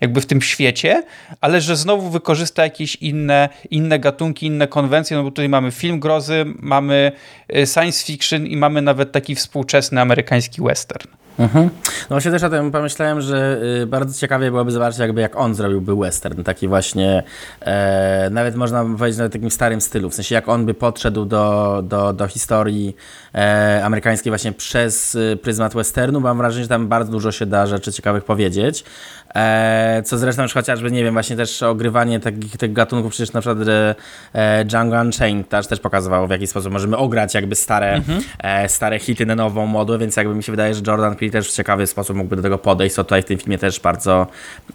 [0.00, 1.02] jakby w tym świecie,
[1.40, 6.00] ale że znowu wykorzysta jakieś inne, inne gatunki, inne konwencje, no bo tutaj mamy film
[6.00, 7.12] grozy, mamy
[7.56, 11.08] y, science fiction i mamy nawet taki współczesny amerykański western.
[11.38, 11.70] Mhm.
[12.10, 15.54] No właśnie też o tym pomyślałem, że y, bardzo ciekawie byłoby zobaczyć jakby jak on
[15.54, 17.22] zrobiłby western, taki właśnie
[17.60, 21.82] e, nawet można powiedzieć na takim starym stylu, w sensie jak on by podszedł do,
[21.84, 22.96] do, do historii
[23.34, 27.66] e, amerykańskiej właśnie przez y, pryzmat westernu, mam wrażenie, że tam bardzo dużo się da
[27.66, 28.84] rzeczy ciekawych powiedzieć,
[29.34, 33.40] e, co zresztą już chociażby, nie wiem, właśnie też ogrywanie takich tych gatunków, przecież na
[33.40, 33.68] przykład
[34.32, 38.20] e, Django Unchained też, też pokazywało w jaki sposób możemy ograć jakby stare, mhm.
[38.38, 41.48] e, stare hity na nową modłę, więc jakby mi się wydaje, że Jordan Peele też
[41.48, 44.26] w ciekawy sposób mógłby do tego podejść, co tutaj w tym filmie też bardzo,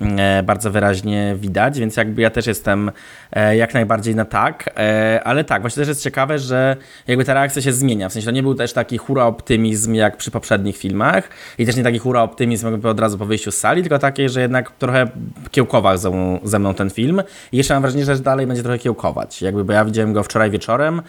[0.02, 2.92] e, bardzo wyraźnie widać, więc jakby ja też jestem
[3.32, 6.78] e, jak najbardziej na tak, e, ale tak, właśnie też jest ciekawe, że
[7.08, 10.18] jakby ta reakcja się zmienia, w sensie to nie był też taki hura optymizm jak
[10.18, 13.58] przy poprzednich filmach i też nie taki hura optymizm jakby od razu po wyjściu z
[13.58, 15.08] sali, tylko takie, że jednak trochę
[15.52, 15.98] kiełkował
[16.44, 17.22] ze mną ten film.
[17.52, 20.52] I jeszcze mam wrażenie, że dalej będzie trochę kiełkować, jakby, bo ja widziałem go wczoraj
[20.52, 21.02] wieczorem,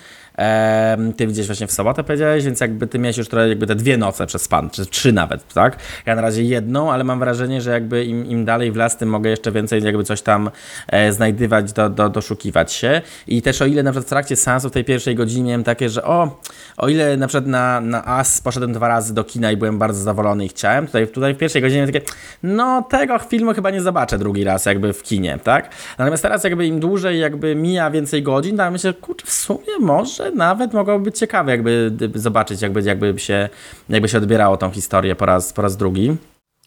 [1.17, 3.97] ty widziałeś właśnie w sobotę powiedziałeś, więc jakby ty miałeś już trochę jakby te dwie
[3.97, 5.77] noce przez pan, czy trzy nawet nawet, tak?
[6.07, 9.09] Ja na razie jedną, ale mam wrażenie, że jakby im, im dalej w las, tym
[9.09, 10.51] mogę jeszcze więcej jakby coś tam
[10.89, 13.01] e, znajdywać, do, do, doszukiwać się.
[13.27, 15.89] I też o ile na przykład w trakcie seansu w tej pierwszej godzinie miałem takie,
[15.89, 16.41] że o,
[16.77, 19.99] o ile na przykład na, na As poszedłem dwa razy do kina i byłem bardzo
[19.99, 22.01] zadowolony i chciałem, tutaj, tutaj w pierwszej godzinie takie,
[22.43, 25.71] no tego filmu chyba nie zobaczę drugi raz jakby w kinie, tak?
[25.99, 30.32] Natomiast teraz jakby im dłużej jakby mija więcej godzin, to myślę, kurczę, w sumie może
[30.35, 33.49] nawet mogłoby być ciekawe jakby zobaczyć, jakby, jakby, się,
[33.89, 36.17] jakby się odbierało tą historię po raz, po raz drugi.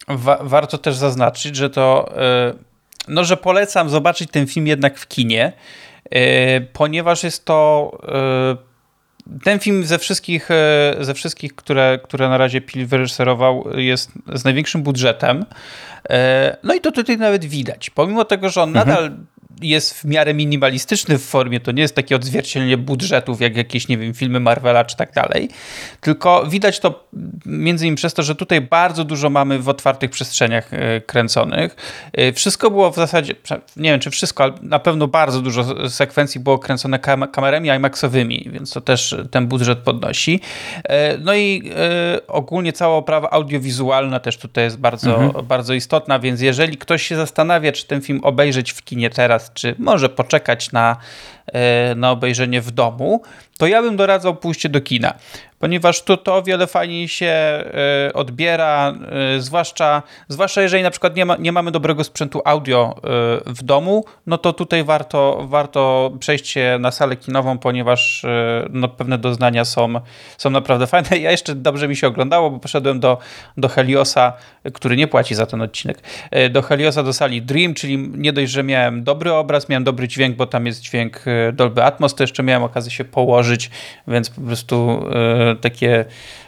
[0.07, 2.59] Wa warto też zaznaczyć, że to, yy,
[3.07, 5.53] no, że polecam zobaczyć ten film jednak w kinie,
[6.11, 6.21] yy,
[6.73, 8.75] ponieważ jest to yy,
[9.43, 10.49] ten film ze wszystkich,
[10.99, 15.45] ze wszystkich które, które na razie Pil wyreżyserował, jest z największym budżetem.
[16.63, 17.89] No i to tutaj nawet widać.
[17.89, 18.87] Pomimo tego, że on mhm.
[18.87, 19.11] nadal
[19.61, 23.97] jest w miarę minimalistyczny w formie, to nie jest takie odzwierciedlenie budżetów, jak jakieś, nie
[23.97, 25.49] wiem, filmy Marvela czy tak dalej,
[26.01, 27.07] tylko widać to
[27.45, 31.75] między innymi przez to, że tutaj bardzo dużo mamy w otwartych przestrzeniach e, kręconych.
[32.13, 33.35] E, wszystko było w zasadzie,
[33.77, 38.49] nie wiem czy wszystko, ale na pewno bardzo dużo sekwencji było kręcone kam kamerami IMAXowymi,
[38.51, 40.39] więc to też ten budżet podnosi.
[40.83, 41.71] E, no i
[42.27, 45.45] ogólnie cała oprawa audiowizualna też tutaj jest bardzo, mhm.
[45.45, 49.75] bardzo istotna, więc jeżeli ktoś się zastanawia, czy ten film obejrzeć w kinie teraz, czy
[49.77, 50.97] może poczekać na,
[51.95, 53.21] na obejrzenie w domu,
[53.57, 55.13] to ja bym doradzał pójście do kina
[55.59, 57.63] ponieważ to, to o wiele fajniej się e,
[58.13, 58.93] odbiera,
[59.35, 63.01] e, zwłaszcza, zwłaszcza jeżeli na przykład nie, ma, nie mamy dobrego sprzętu audio e,
[63.45, 68.25] w domu, no to tutaj warto, warto przejść się na salę kinową, ponieważ
[68.69, 69.93] no, pewne doznania są,
[70.37, 71.17] są naprawdę fajne.
[71.17, 73.17] Ja jeszcze dobrze mi się oglądało, bo poszedłem do,
[73.57, 74.33] do Heliosa,
[74.73, 76.01] który nie płaci za ten odcinek,
[76.49, 80.35] do Heliosa do sali Dream, czyli nie dość, że miałem dobry obraz, miałem dobry dźwięk,
[80.35, 83.69] bo tam jest dźwięk Dolby Atmos, to jeszcze miałem okazję się położyć,
[84.07, 85.05] więc po prostu
[85.61, 86.05] takie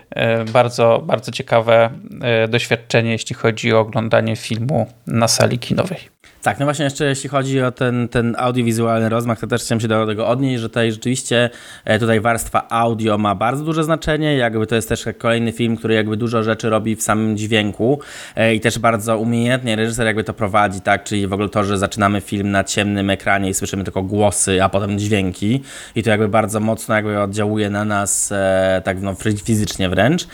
[0.09, 1.89] e, bardzo, bardzo ciekawe
[2.21, 6.16] e, doświadczenie, jeśli chodzi o oglądanie filmu na sali kinowej.
[6.47, 9.87] Tak, no właśnie jeszcze jeśli chodzi o ten, ten audiowizualny rozmach, to też chciałem się
[9.87, 11.49] do tego odnieść, że tutaj rzeczywiście
[11.85, 15.93] e, tutaj warstwa audio ma bardzo duże znaczenie, jakby to jest też kolejny film, który
[15.93, 17.99] jakby dużo rzeczy robi w samym dźwięku
[18.35, 21.77] e, i też bardzo umiejętnie reżyser jakby to prowadzi, tak, czyli w ogóle to, że
[21.77, 25.61] zaczynamy film na ciemnym ekranie i słyszymy tylko głosy, a potem dźwięki
[25.95, 29.15] i to jakby bardzo mocno jakby oddziałuje na nas e, tak no
[29.45, 30.27] fizycznie wręcz.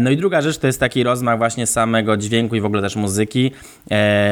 [0.00, 2.96] No i druga rzecz to jest taki rozmach właśnie samego dźwięku i w ogóle też
[2.96, 3.52] muzyki,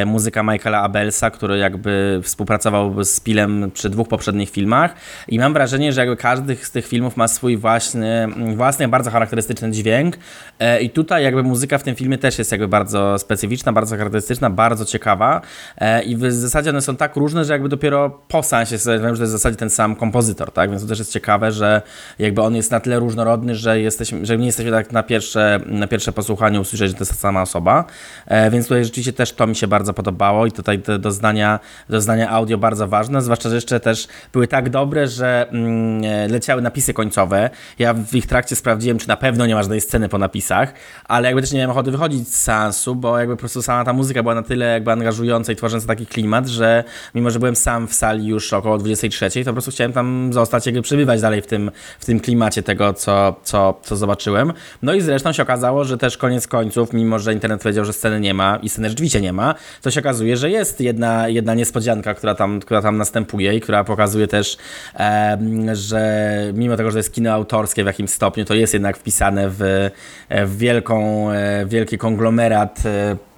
[0.07, 4.95] muzyka Michaela Abelsa który jakby współpracował z Pilem przy dwóch poprzednich filmach.
[5.29, 9.71] I mam wrażenie, że jakby każdy z tych filmów ma swój własny, własny, bardzo charakterystyczny
[9.71, 10.17] dźwięk.
[10.59, 14.51] E, i tutaj jakby muzyka w tym filmie też jest jakby bardzo specyficzna, bardzo charakterystyczna,
[14.51, 15.41] bardzo ciekawa.
[15.79, 19.17] E, i w zasadzie one są tak różne, że jakby dopiero po sensie wiem, że
[19.17, 21.83] to jest w zasadzie ten sam kompozytor, tak, więc to też jest ciekawe, że
[22.19, 25.87] jakby on jest na tyle różnorodny, że jesteśmy, że nie jesteśmy tak na pierwsze, na
[25.87, 27.85] pierwsze posłuchanie usłyszeć, że to jest ta sama osoba,
[28.27, 32.59] e, więc tutaj rzeczywiście też to mi się bardzo podobało i tutaj doznania, doznania audio
[32.59, 37.51] bardzo ważne, zwłaszcza, że jeszcze też były tak dobre, że mm, e, leciały napisy końcowe.
[37.79, 40.75] Ja w ich trakcie sprawdziłem, czy na pewno nie ma żadnej sceny po napisach,
[41.05, 43.93] ale jakby też nie miałem ochoty wychodzić z seansu, bo jakby po prostu sama ta
[43.93, 46.85] muzyka była na tyle jakby angażująca i tworząca taki klimat, że
[47.15, 50.67] mimo, że byłem sam w sali już około 23, to po prostu chciałem tam zostać,
[50.67, 54.53] jakby przebywać dalej w tym, w tym klimacie tego, co, co, co zobaczyłem.
[54.83, 58.21] No i zresztą się okazało, że też koniec końców, mimo, że internet powiedział, że sceny
[58.21, 62.15] nie ma i sceny rzeczywiście nie ma, to się okazuje, że jest jedna jedna, niespodzianka,
[62.15, 64.57] która tam, która tam następuje i która pokazuje też,
[64.99, 65.39] e,
[65.73, 69.51] że mimo tego, że to jest kino autorskie w jakimś stopniu, to jest jednak wpisane
[69.51, 69.91] w,
[70.31, 73.30] w wielką, e, wielki konglomerat e,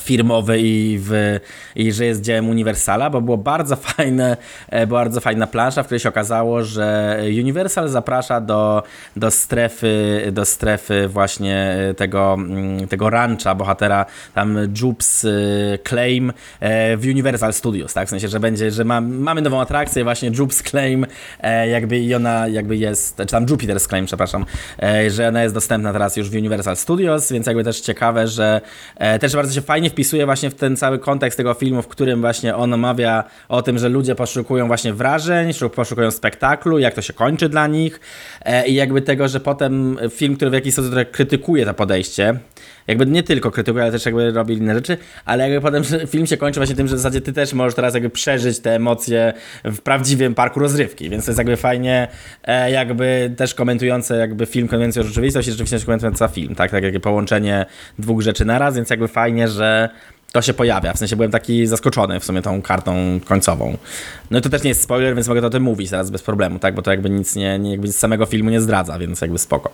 [0.00, 1.40] firmowy i, w,
[1.76, 4.36] i że jest dziełem Universala, bo było bardzo fajne,
[4.68, 8.82] e, bardzo fajna plansza, w której się okazało, że Universal zaprasza do,
[9.16, 15.28] do strefy do strefy właśnie tego, mm, tego rancha bohatera tam Jupes e,
[15.88, 18.06] Claim e, w Universal Studios, tak?
[18.06, 21.06] W sensie, że będzie, że ma, mamy nową atrakcję właśnie Jupes Claim
[21.70, 24.44] jakby i ona jakby jest, czy tam Jupiter's Claim, przepraszam,
[25.08, 28.60] że ona jest dostępna teraz już w Universal Studios, więc jakby też ciekawe, że
[29.20, 32.20] też bardzo się fajnie fajnie wpisuje właśnie w ten cały kontekst tego filmu, w którym
[32.20, 37.12] właśnie on omawia o tym, że ludzie poszukują właśnie wrażeń, poszukują spektaklu, jak to się
[37.12, 38.00] kończy dla nich
[38.44, 42.38] e, i jakby tego, że potem film, który w jakiś sposób krytykuje to podejście,
[42.86, 46.36] jakby nie tylko krytykuje, ale też jakby robi inne rzeczy, ale jakby potem film się
[46.36, 49.32] kończy właśnie tym, że w zasadzie ty też możesz teraz jakby przeżyć te emocje
[49.64, 52.08] w prawdziwym parku rozrywki, więc to jest jakby fajnie
[52.44, 56.70] e, jakby też komentujące jakby film konwencją rzeczywistość i rzeczywistość komentująca film, tak?
[56.70, 57.66] Tak jakby połączenie
[57.98, 59.88] dwóch rzeczy naraz, więc jakby fajnie, że
[60.32, 60.92] to się pojawia.
[60.92, 63.76] W sensie byłem taki zaskoczony w sumie tą kartą końcową.
[64.30, 66.22] No i to też nie jest spoiler, więc mogę to o tym mówić teraz bez
[66.22, 66.74] problemu, tak?
[66.74, 69.70] Bo to jakby nic nie, nie jakby z samego filmu nie zdradza, więc jakby spoko.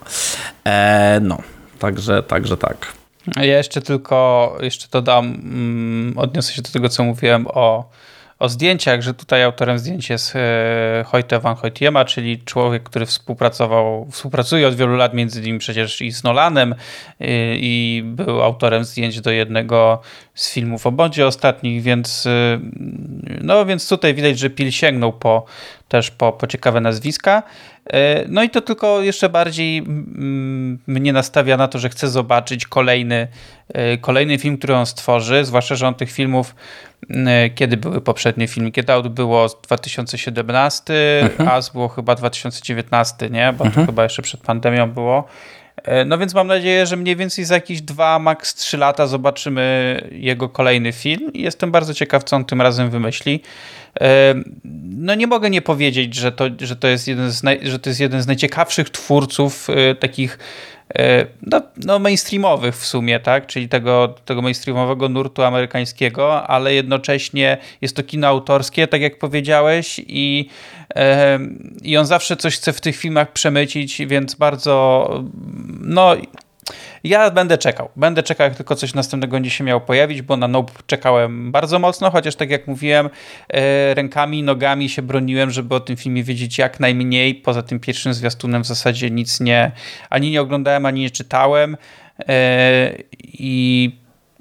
[0.65, 1.39] E, no,
[1.79, 3.02] także, także tak.
[3.37, 7.91] Ja jeszcze tylko, jeszcze dodam, mm, odniosę się do tego, co mówiłem o
[8.43, 14.09] o zdjęciach, że tutaj autorem zdjęć jest e, Hoyte van Hoytiema, czyli człowiek, który współpracował,
[14.11, 16.77] współpracuje od wielu lat między innymi przecież i z Nolanem e,
[17.57, 20.01] i był autorem zdjęć do jednego
[20.35, 22.61] z filmów o Bondzie ostatnich, więc e,
[23.41, 25.45] no więc tutaj widać, że Pil sięgnął po,
[25.89, 27.43] też po, po ciekawe nazwiska.
[28.29, 29.83] No i to tylko jeszcze bardziej
[30.87, 33.29] mnie nastawia na to, że chcę zobaczyć kolejny,
[34.01, 36.55] kolejny film, który on stworzy, zwłaszcza, że on tych filmów
[37.55, 38.71] kiedy były poprzednie filmy.
[38.71, 41.49] Get Out było 2017, mhm.
[41.49, 43.53] As było chyba 2019, nie?
[43.59, 43.87] Bo mhm.
[43.87, 45.25] to chyba jeszcze przed pandemią było.
[45.77, 50.09] E, no więc mam nadzieję, że mniej więcej za jakieś dwa, maks trzy lata zobaczymy
[50.13, 53.43] jego kolejny film jestem bardzo ciekaw, co on tym razem wymyśli.
[54.01, 54.35] E,
[54.85, 57.91] no nie mogę nie powiedzieć, że to, że to, jest, jeden z naj, że to
[57.91, 59.69] jest jeden z najciekawszych twórców
[60.01, 60.72] takich E,
[61.43, 63.47] no, no mainstreamowych w sumie, tak?
[63.47, 70.01] Czyli tego, tego mainstreamowego nurtu amerykańskiego, ale jednocześnie jest to kino autorskie, tak jak powiedziałeś,
[70.07, 70.49] i,
[70.95, 71.39] e,
[71.83, 75.09] i on zawsze coś chce w tych filmach przemycić, więc bardzo
[75.81, 76.17] no
[77.05, 77.89] ja będę czekał.
[77.97, 81.79] Będę czekał, jak tylko coś następnego będzie się miało pojawić, bo na Nope czekałem bardzo
[81.79, 83.11] mocno, chociaż tak jak mówiłem,
[83.49, 87.35] e, rękami, nogami się broniłem, żeby o tym filmie wiedzieć jak najmniej.
[87.35, 89.73] Poza tym pierwszym zwiastunem w zasadzie nic nie,
[90.11, 91.77] ani nie oglądałem, ani nie czytałem.
[92.29, 92.93] E,
[93.23, 93.91] I,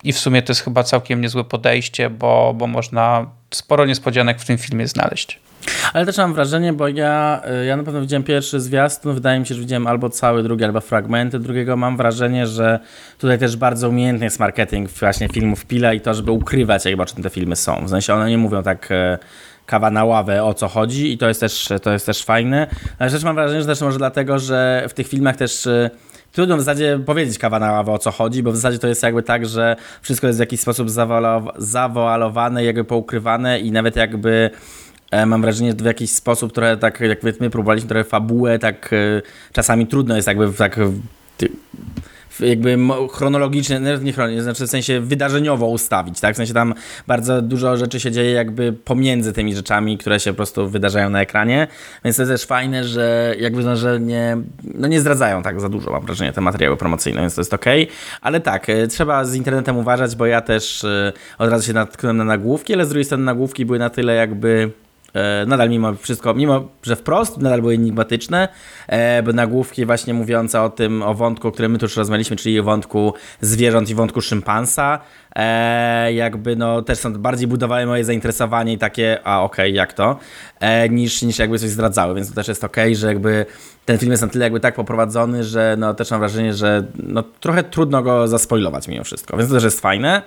[0.03, 4.45] i w sumie to jest chyba całkiem niezłe podejście, bo, bo można sporo niespodzianek w
[4.45, 5.39] tym filmie znaleźć.
[5.93, 9.47] Ale też mam wrażenie, bo ja, y, ja na pewno widziałem pierwszy zwiastun, wydaje mi
[9.47, 11.77] się, że widziałem albo cały drugi, albo fragmenty drugiego.
[11.77, 12.79] Mam wrażenie, że
[13.17, 17.05] tutaj też bardzo umiejętny jest marketing właśnie filmów Pila i to, żeby ukrywać jakby o
[17.05, 17.85] czym te filmy są.
[17.85, 19.17] W sensie one nie mówią tak e,
[19.65, 22.67] kawa na ławę, o co chodzi i to jest też, to jest też fajne.
[22.99, 25.89] Ale też mam wrażenie, że też może dlatego, że w tych filmach też e,
[26.31, 29.03] trudno w zasadzie powiedzieć kawa na ławę o co chodzi, bo w zasadzie to jest
[29.03, 30.89] jakby tak, że wszystko jest w jakiś sposób
[31.57, 34.51] zawoalowane, jakby poukrywane i nawet jakby
[35.11, 38.93] E, mam wrażenie, że w jakiś sposób trochę tak, jak my próbowaliśmy trochę fabułę, tak
[38.93, 39.21] e,
[39.53, 40.79] czasami trudno jest jakby tak
[42.41, 42.77] jakby
[43.11, 46.33] chronologicznie, nie chronicznie, znaczy w sensie wydarzeniowo ustawić, tak?
[46.33, 46.73] W sensie tam
[47.07, 51.21] bardzo dużo rzeczy się dzieje jakby pomiędzy tymi rzeczami, które się po prostu wydarzają na
[51.21, 51.67] ekranie,
[52.03, 55.69] więc to jest też fajne, że jakby no, że nie, no nie zdradzają tak za
[55.69, 57.65] dużo, mam wrażenie, te materiały promocyjne, więc to jest ok,
[58.21, 60.85] ale tak, e, trzeba z internetem uważać, bo ja też
[61.37, 64.61] od razu się natknąłem na nagłówki, ale z drugiej strony nagłówki były na tyle jakby
[64.61, 64.80] E,
[65.47, 68.47] nadal mimo wszystko, mimo że wprost, nadal były enigmatyczne,
[68.87, 72.35] e, bo nagłówki właśnie mówiące o tym, o wątku, o którym my tu już rozmawialiśmy,
[72.35, 74.99] czyli o wątku zwierząt i wątku szympansa,
[75.35, 79.93] e, jakby no też są bardziej budowały moje zainteresowanie i takie, a okej, okay, jak
[79.93, 80.19] to,
[80.89, 83.45] niż, niż jakby coś zdradzały, więc to też jest okej, okay, że jakby
[83.85, 87.23] ten film jest na tyle jakby tak poprowadzony, że no też mam wrażenie, że no
[87.39, 90.21] trochę trudno go zaspoilować mimo wszystko, więc to też jest fajne.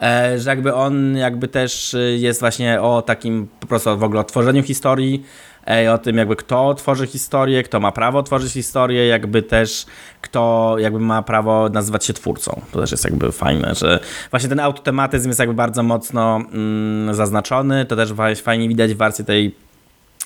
[0.00, 4.20] E, że jakby on jakby też y, jest właśnie o takim po prostu w ogóle
[4.20, 5.24] o tworzeniu historii,
[5.70, 9.86] e, o tym jakby kto tworzy historię, kto ma prawo tworzyć historię, jakby też
[10.20, 12.60] kto jakby ma prawo nazywać się twórcą.
[12.72, 17.84] To też jest jakby fajne, że właśnie ten autotematyzm jest jakby bardzo mocno mm, zaznaczony,
[17.84, 19.54] to też fajnie widać w wersji tej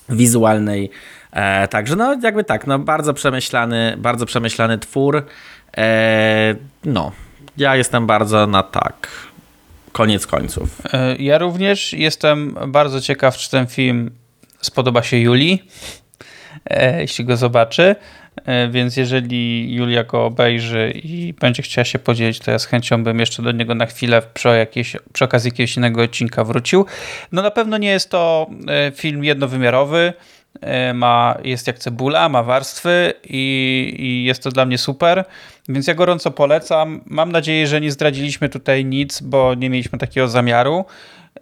[0.09, 0.89] wizualnej.
[1.31, 5.25] E, także no jakby tak, no bardzo przemyślany, bardzo przemyślany twór.
[5.77, 6.55] E,
[6.85, 7.11] no,
[7.57, 9.07] ja jestem bardzo na tak
[9.91, 10.81] koniec końców.
[10.93, 14.11] E, ja również jestem bardzo ciekaw, czy ten film
[14.61, 15.63] spodoba się Julii,
[16.69, 17.95] e, jeśli go zobaczy.
[18.45, 23.03] E, więc jeżeli Julia go obejrzy i będzie chciała się podzielić, to ja z chęcią
[23.03, 26.85] bym jeszcze do niego na chwilę przy, jakieś, przy okazji jakiegoś innego odcinka wrócił.
[27.31, 28.49] No na pewno nie jest to
[28.95, 30.13] film jednowymiarowy.
[30.93, 35.25] Ma, jest jak cebula, ma warstwy i, i jest to dla mnie super.
[35.69, 37.01] Więc ja gorąco polecam.
[37.05, 40.85] Mam nadzieję, że nie zdradziliśmy tutaj nic, bo nie mieliśmy takiego zamiaru.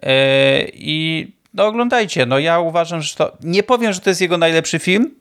[0.02, 2.26] E, I no oglądajcie.
[2.26, 3.36] No ja uważam, że to.
[3.42, 5.14] Nie powiem, że to jest jego najlepszy film.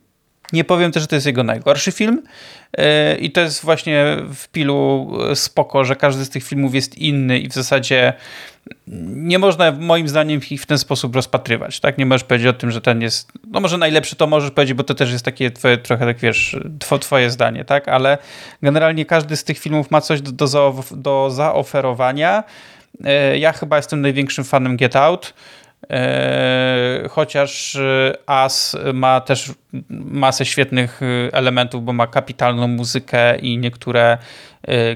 [0.53, 2.23] Nie powiem też, że to jest jego najgorszy film.
[2.77, 7.39] E, I to jest właśnie w pilu spoko, że każdy z tych filmów jest inny
[7.39, 8.13] i w zasadzie
[9.15, 11.97] nie można moim zdaniem ich w ten sposób rozpatrywać, tak?
[11.97, 14.83] Nie możesz powiedzieć o tym, że ten jest, no może najlepszy to możesz powiedzieć, bo
[14.83, 16.57] to też jest takie twoje, trochę tak wiesz,
[16.99, 17.87] twoje zdanie, tak?
[17.87, 18.17] Ale
[18.63, 20.47] generalnie każdy z tych filmów ma coś do,
[20.91, 22.43] do, zaoferowania.
[23.03, 25.33] E, ja chyba jestem największym fanem Get Out.
[25.89, 29.51] E, chociaż e, As ma też
[29.89, 34.17] masę świetnych e, elementów, bo ma kapitalną muzykę i niektóre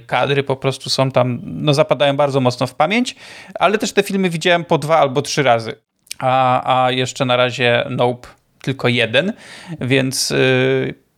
[0.07, 3.15] kadry po prostu są tam, no zapadają bardzo mocno w pamięć,
[3.59, 5.75] ale też te filmy widziałem po dwa albo trzy razy,
[6.19, 8.27] a, a jeszcze na razie Nope
[8.61, 9.33] tylko jeden,
[9.81, 10.33] więc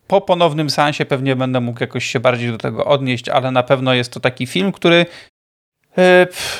[0.08, 3.94] po ponownym seansie pewnie będę mógł jakoś się bardziej do tego odnieść, ale na pewno
[3.94, 5.06] jest to taki film, który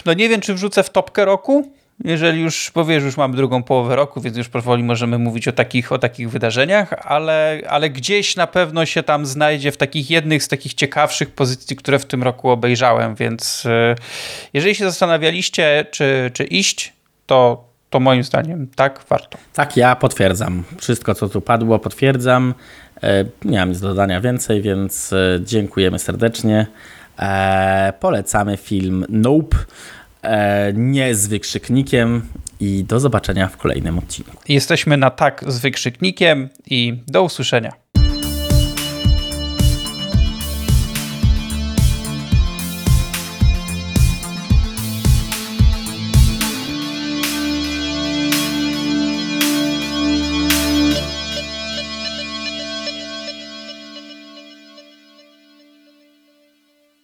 [0.06, 1.72] no nie wiem, czy wrzucę w topkę roku,
[2.04, 5.52] jeżeli już, bo wiesz, już mamy drugą połowę roku, więc już powoli możemy mówić o
[5.52, 10.44] takich, o takich wydarzeniach, ale, ale gdzieś na pewno się tam znajdzie w takich jednych
[10.44, 13.96] z takich ciekawszych pozycji, które w tym roku obejrzałem, więc e,
[14.54, 16.94] jeżeli się zastanawialiście, czy, czy iść,
[17.26, 19.38] to, to moim zdaniem tak, warto.
[19.54, 20.64] Tak, ja potwierdzam.
[20.78, 22.54] Wszystko, co tu padło, potwierdzam.
[23.04, 26.68] E, nie mam nic do dodania więcej, więc e, dziękujemy serdecznie.
[28.00, 29.58] Polecamy film Nope,
[30.74, 32.22] nie z wykrzyknikiem
[32.60, 34.38] i do zobaczenia w kolejnym odcinku.
[34.48, 37.85] Jesteśmy na tak z wykrzyknikiem i do usłyszenia.